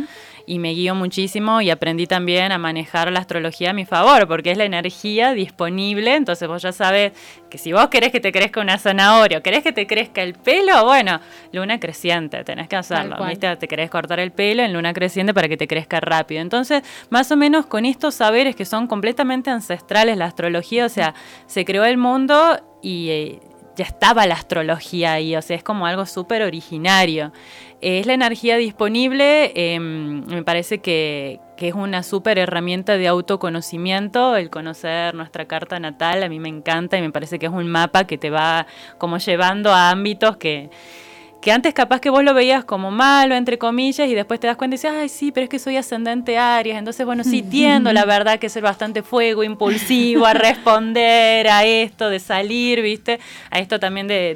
Y 0.46 0.58
me 0.58 0.70
guío 0.70 0.94
muchísimo 0.94 1.60
y 1.60 1.70
aprendí 1.70 2.06
también 2.06 2.52
a 2.52 2.58
manejar 2.58 3.12
la 3.12 3.20
astrología 3.20 3.70
a 3.70 3.72
mi 3.72 3.84
favor, 3.84 4.26
porque 4.26 4.50
es 4.50 4.58
la 4.58 4.64
energía 4.64 5.32
disponible. 5.32 6.14
Entonces 6.14 6.48
vos 6.48 6.62
ya 6.62 6.72
sabes 6.72 7.12
que 7.50 7.58
si 7.58 7.72
vos 7.72 7.88
querés 7.88 8.12
que 8.12 8.20
te 8.20 8.32
crezca 8.32 8.60
una 8.60 8.78
zanahoria 8.78 9.38
o 9.38 9.42
querés 9.42 9.62
que 9.62 9.72
te 9.72 9.86
crezca 9.86 10.22
el 10.22 10.34
pelo, 10.34 10.84
bueno, 10.84 11.20
luna 11.52 11.78
creciente, 11.78 12.44
tenés 12.44 12.68
que 12.68 12.76
hacerlo, 12.76 13.16
¿viste? 13.26 13.56
Te 13.56 13.68
querés 13.68 13.90
cortar 13.90 14.20
el 14.20 14.32
pelo 14.32 14.62
en 14.62 14.72
luna 14.72 14.92
creciente 14.92 15.34
para 15.34 15.48
que 15.48 15.56
te 15.56 15.68
crezca 15.68 16.00
rápido. 16.00 16.40
Entonces, 16.40 16.82
más 17.10 17.30
o 17.30 17.36
menos 17.36 17.66
con 17.66 17.84
estos 17.84 18.14
saberes 18.14 18.56
que 18.56 18.64
son 18.64 18.86
completamente 18.86 19.50
ancestrales, 19.50 20.16
la 20.16 20.26
astrología, 20.26 20.86
o 20.86 20.88
sea, 20.88 21.14
se 21.46 21.64
creó 21.64 21.84
el 21.84 21.96
mundo 21.96 22.60
y 22.82 23.08
eh, 23.10 23.40
ya 23.78 23.84
estaba 23.84 24.26
la 24.26 24.34
astrología 24.34 25.12
ahí, 25.12 25.36
o 25.36 25.42
sea, 25.42 25.56
es 25.56 25.62
como 25.62 25.86
algo 25.86 26.04
súper 26.04 26.42
originario. 26.42 27.32
es 27.80 28.06
la 28.06 28.14
energía 28.14 28.56
disponible, 28.56 29.52
em, 29.54 30.26
me 30.26 30.42
parece 30.42 30.80
que, 30.80 31.38
que 31.56 31.68
es 31.68 31.74
una 31.74 32.02
súper 32.02 32.36
herramienta 32.38 32.96
de 32.96 33.06
autoconocimiento, 33.06 34.34
el 34.34 34.50
conocer 34.50 35.14
nuestra 35.14 35.46
carta 35.46 35.78
natal, 35.78 36.24
a 36.24 36.28
mí 36.28 36.40
me 36.40 36.48
encanta 36.48 36.98
y 36.98 37.02
me 37.02 37.12
parece 37.12 37.38
que 37.38 37.46
es 37.46 37.52
un 37.52 37.68
mapa 37.68 38.04
que 38.04 38.18
te 38.18 38.30
va 38.30 38.66
como 38.98 39.18
llevando 39.18 39.70
a 39.72 39.90
ámbitos 39.90 40.38
que 40.38 40.70
que 41.40 41.52
antes 41.52 41.72
capaz 41.72 42.00
que 42.00 42.10
vos 42.10 42.24
lo 42.24 42.34
veías 42.34 42.64
como 42.64 42.90
malo, 42.90 43.36
entre 43.36 43.58
comillas, 43.58 44.08
y 44.08 44.14
después 44.14 44.40
te 44.40 44.48
das 44.48 44.56
cuenta 44.56 44.74
y 44.74 44.78
dices, 44.78 44.90
ay, 44.92 45.08
sí, 45.08 45.30
pero 45.30 45.44
es 45.44 45.50
que 45.50 45.60
soy 45.60 45.76
ascendente 45.76 46.36
Aries, 46.36 46.76
entonces, 46.76 47.06
bueno, 47.06 47.22
sí, 47.22 47.42
tiendo 47.50 47.92
la 47.92 48.04
verdad 48.04 48.40
que 48.40 48.48
ser 48.48 48.64
bastante 48.64 49.02
fuego, 49.02 49.44
impulsivo, 49.44 50.26
a 50.26 50.34
responder 50.34 51.48
a 51.48 51.64
esto, 51.64 52.10
de 52.10 52.18
salir, 52.18 52.82
¿viste? 52.82 53.20
A 53.50 53.60
esto 53.60 53.78
también 53.78 54.08
de, 54.08 54.34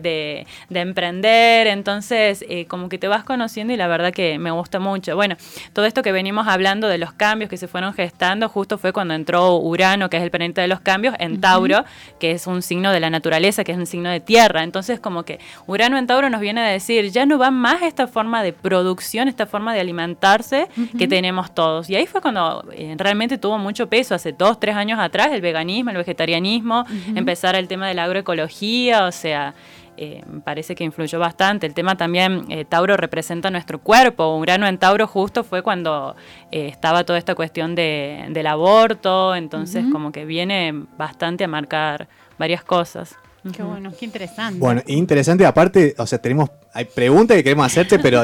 de, 0.68 0.80
emprender, 0.80 1.66
entonces, 1.66 2.44
eh, 2.48 2.66
como 2.66 2.88
que 2.88 2.98
te 2.98 3.08
vas 3.08 3.24
conociendo 3.24 3.72
y 3.72 3.76
la 3.76 3.88
verdad 3.88 4.12
que 4.12 4.38
me 4.38 4.50
gusta 4.50 4.78
mucho. 4.78 5.16
Bueno, 5.16 5.36
todo 5.72 5.86
esto 5.86 6.02
que 6.02 6.12
venimos 6.12 6.46
hablando 6.46 6.88
de 6.88 6.98
los 6.98 7.12
cambios 7.12 7.50
que 7.50 7.56
se 7.56 7.66
fueron 7.66 7.94
gestando, 7.94 8.48
justo 8.48 8.78
fue 8.78 8.92
cuando 8.92 9.14
entró 9.14 9.56
Urano, 9.56 10.08
que 10.08 10.18
es 10.18 10.22
el 10.22 10.30
planeta 10.30 10.62
de 10.62 10.68
los 10.68 10.80
cambios, 10.80 11.14
en 11.18 11.40
Tauro, 11.40 11.84
que 12.20 12.32
es 12.32 12.46
un 12.46 12.62
signo 12.62 12.92
de 12.92 13.00
la 13.00 13.10
naturaleza, 13.10 13.64
que 13.64 13.72
es 13.72 13.78
un 13.78 13.86
signo 13.86 14.10
de 14.10 14.20
tierra, 14.20 14.62
entonces 14.62 15.00
como 15.00 15.24
que 15.24 15.40
Urano 15.66 15.98
en 15.98 16.06
Tauro 16.06 16.30
nos 16.30 16.40
viene 16.40 16.60
a 16.60 16.66
decir, 16.68 16.91
ya 17.10 17.26
no 17.26 17.38
va 17.38 17.50
más 17.50 17.82
esta 17.82 18.06
forma 18.06 18.42
de 18.42 18.52
producción, 18.52 19.28
esta 19.28 19.46
forma 19.46 19.74
de 19.74 19.80
alimentarse 19.80 20.68
que 20.98 21.08
tenemos 21.08 21.54
todos. 21.54 21.88
Y 21.90 21.96
ahí 21.96 22.06
fue 22.06 22.20
cuando 22.20 22.64
eh, 22.72 22.94
realmente 22.98 23.38
tuvo 23.38 23.58
mucho 23.58 23.88
peso, 23.88 24.14
hace 24.14 24.32
dos, 24.32 24.58
tres 24.60 24.76
años 24.76 24.98
atrás, 24.98 25.28
el 25.32 25.40
veganismo, 25.40 25.90
el 25.90 25.96
vegetarianismo, 25.96 26.84
empezar 27.14 27.54
el 27.54 27.68
tema 27.68 27.88
de 27.88 27.94
la 27.94 28.04
agroecología, 28.04 29.06
o 29.06 29.12
sea... 29.12 29.54
Eh, 29.98 30.24
parece 30.42 30.74
que 30.74 30.84
influyó 30.84 31.18
bastante. 31.18 31.66
El 31.66 31.74
tema 31.74 31.96
también, 31.96 32.46
eh, 32.48 32.64
Tauro 32.64 32.96
representa 32.96 33.50
nuestro 33.50 33.78
cuerpo. 33.78 34.34
Un 34.34 34.40
grano 34.40 34.66
en 34.66 34.78
Tauro 34.78 35.06
justo 35.06 35.44
fue 35.44 35.62
cuando 35.62 36.16
estaba 36.50 37.04
toda 37.04 37.18
esta 37.18 37.34
cuestión 37.34 37.74
de, 37.74 38.24
del 38.30 38.46
aborto, 38.46 39.34
entonces 39.34 39.84
como 39.92 40.10
que 40.10 40.24
viene 40.24 40.72
bastante 40.96 41.44
a 41.44 41.48
marcar 41.48 42.08
varias 42.38 42.64
cosas. 42.64 43.18
Qué 43.50 43.62
bueno, 43.62 43.92
qué 43.98 44.04
interesante. 44.04 44.58
Bueno, 44.58 44.82
interesante, 44.86 45.44
aparte, 45.44 45.94
o 45.98 46.06
sea, 46.06 46.18
tenemos, 46.20 46.50
hay 46.72 46.84
preguntas 46.84 47.36
que 47.36 47.42
queremos 47.42 47.66
hacerte, 47.66 47.98
pero 47.98 48.22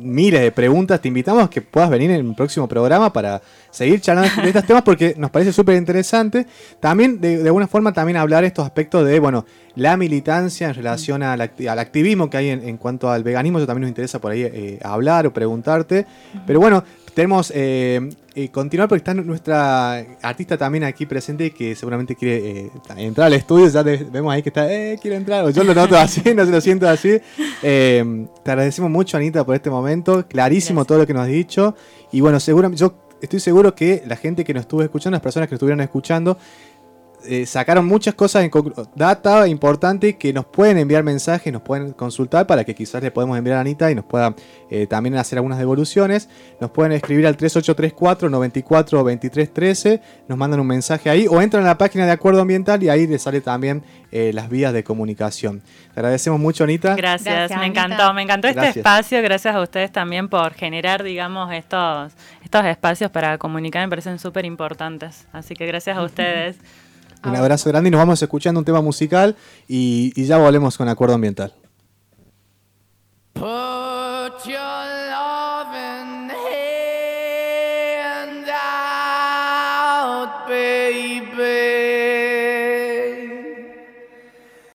miles 0.00 0.40
de 0.40 0.50
preguntas. 0.50 1.00
Te 1.00 1.08
invitamos 1.08 1.44
a 1.44 1.50
que 1.50 1.60
puedas 1.60 1.90
venir 1.90 2.10
en 2.10 2.26
el 2.26 2.34
próximo 2.34 2.66
programa 2.66 3.12
para 3.12 3.40
seguir 3.70 4.00
charlando 4.00 4.42
de 4.42 4.48
estos 4.48 4.66
temas 4.66 4.82
porque 4.82 5.14
nos 5.16 5.30
parece 5.30 5.52
súper 5.52 5.76
interesante. 5.76 6.46
También, 6.80 7.20
de, 7.20 7.42
alguna 7.44 7.68
forma, 7.68 7.92
también 7.92 8.16
hablar 8.16 8.44
estos 8.44 8.64
aspectos 8.64 9.06
de, 9.06 9.20
bueno, 9.20 9.44
la 9.76 9.96
militancia 9.96 10.68
en 10.68 10.74
relación 10.74 11.22
al, 11.22 11.40
activismo 11.40 12.28
que 12.28 12.36
hay 12.36 12.50
en, 12.50 12.76
cuanto 12.76 13.10
al 13.10 13.22
veganismo. 13.22 13.58
Eso 13.58 13.66
también 13.66 13.82
nos 13.82 13.90
interesa 13.90 14.18
por 14.18 14.32
ahí 14.32 14.42
eh, 14.42 14.80
hablar 14.82 15.26
o 15.26 15.32
preguntarte. 15.32 16.06
Pero 16.46 16.60
bueno, 16.60 16.82
tenemos 17.14 17.52
eh, 17.54 18.10
eh, 18.34 18.48
continuar 18.50 18.88
porque 18.88 18.98
está 18.98 19.12
nuestra 19.12 19.98
artista 20.22 20.56
también 20.56 20.84
aquí 20.84 21.04
presente 21.04 21.50
que 21.50 21.74
seguramente 21.74 22.14
quiere 22.14 22.60
eh, 22.60 22.70
entrar 22.96 23.26
al 23.26 23.32
estudio. 23.32 23.68
Ya 23.68 23.82
vemos 23.82 24.32
ahí 24.32 24.42
que 24.42 24.50
está, 24.50 24.72
eh, 24.72 24.98
quiere 25.00 25.16
entrar. 25.16 25.44
O 25.44 25.50
yo 25.50 25.64
lo 25.64 25.74
noto 25.74 25.96
así, 25.96 26.22
no 26.34 26.44
se 26.44 26.52
lo 26.52 26.60
siento 26.60 26.88
así. 26.88 27.20
te 27.60 28.02
agradecemos 28.44 28.90
mucho, 28.90 29.16
Anita, 29.16 29.44
por 29.44 29.56
este 29.56 29.68
momento. 29.68 30.26
Clarísimo 30.28 30.84
todo 30.84 30.98
lo 30.98 31.06
que 31.06 31.14
nos 31.14 31.22
has 31.22 31.28
dicho. 31.28 31.74
Y 32.12 32.20
bueno, 32.20 32.38
seguramente 32.38 32.80
yo 32.80 32.94
estoy 33.20 33.40
seguro 33.40 33.74
que 33.74 34.02
la 34.06 34.16
gente 34.16 34.44
que 34.44 34.54
nos 34.54 34.62
estuvo 34.62 34.82
escuchando, 34.82 35.16
las 35.16 35.22
personas 35.22 35.48
que 35.48 35.54
nos 35.54 35.58
estuvieron 35.58 35.80
escuchando, 35.80 36.38
eh, 37.24 37.46
sacaron 37.46 37.86
muchas 37.86 38.14
cosas, 38.14 38.44
en 38.44 38.50
data 38.94 39.46
importante 39.46 40.16
que 40.16 40.32
nos 40.32 40.46
pueden 40.46 40.78
enviar 40.78 41.02
mensajes, 41.02 41.52
nos 41.52 41.62
pueden 41.62 41.92
consultar 41.92 42.46
para 42.46 42.64
que 42.64 42.74
quizás 42.74 43.02
le 43.02 43.10
podemos 43.10 43.36
enviar 43.36 43.58
a 43.58 43.60
Anita 43.60 43.90
y 43.90 43.94
nos 43.94 44.04
pueda 44.04 44.34
eh, 44.70 44.86
también 44.86 45.16
hacer 45.16 45.38
algunas 45.38 45.58
devoluciones. 45.58 46.28
Nos 46.60 46.70
pueden 46.70 46.92
escribir 46.92 47.26
al 47.26 47.36
3834 47.36 48.30
94 48.30 49.04
23 49.04 49.52
13, 49.52 50.02
nos 50.28 50.38
mandan 50.38 50.60
un 50.60 50.66
mensaje 50.66 51.10
ahí 51.10 51.26
o 51.28 51.42
entran 51.42 51.64
a 51.64 51.68
la 51.68 51.78
página 51.78 52.06
de 52.06 52.12
Acuerdo 52.12 52.40
Ambiental 52.40 52.82
y 52.82 52.88
ahí 52.88 53.06
les 53.06 53.22
sale 53.22 53.40
también 53.40 53.82
eh, 54.12 54.32
las 54.32 54.48
vías 54.48 54.72
de 54.72 54.82
comunicación. 54.82 55.60
Te 55.94 56.00
agradecemos 56.00 56.40
mucho, 56.40 56.64
Anita. 56.64 56.94
Gracias, 56.96 57.50
me 57.56 57.66
encantó, 57.66 58.12
me 58.14 58.22
encantó 58.22 58.48
este 58.48 58.68
espacio. 58.68 59.22
Gracias 59.22 59.54
a 59.54 59.60
ustedes 59.60 59.92
también 59.92 60.28
por 60.28 60.54
generar, 60.54 61.02
digamos, 61.02 61.52
estos, 61.52 62.12
estos 62.42 62.64
espacios 62.64 63.10
para 63.10 63.38
comunicar, 63.38 63.82
me 63.86 63.90
parecen 63.90 64.18
súper 64.18 64.44
importantes. 64.44 65.26
Así 65.32 65.54
que 65.54 65.66
gracias 65.66 65.96
a 65.96 66.02
ustedes. 66.04 66.56
Un 67.24 67.36
abrazo 67.36 67.68
grande 67.68 67.88
y 67.88 67.90
nos 67.90 67.98
vamos 67.98 68.22
escuchando 68.22 68.58
un 68.60 68.64
tema 68.64 68.80
musical 68.80 69.36
y, 69.68 70.12
ya 70.24 70.38
volvemos 70.38 70.76
con 70.76 70.88
Acuerdo 70.88 71.14
Ambiental. 71.14 71.52
Put 73.34 74.46
your 74.46 74.79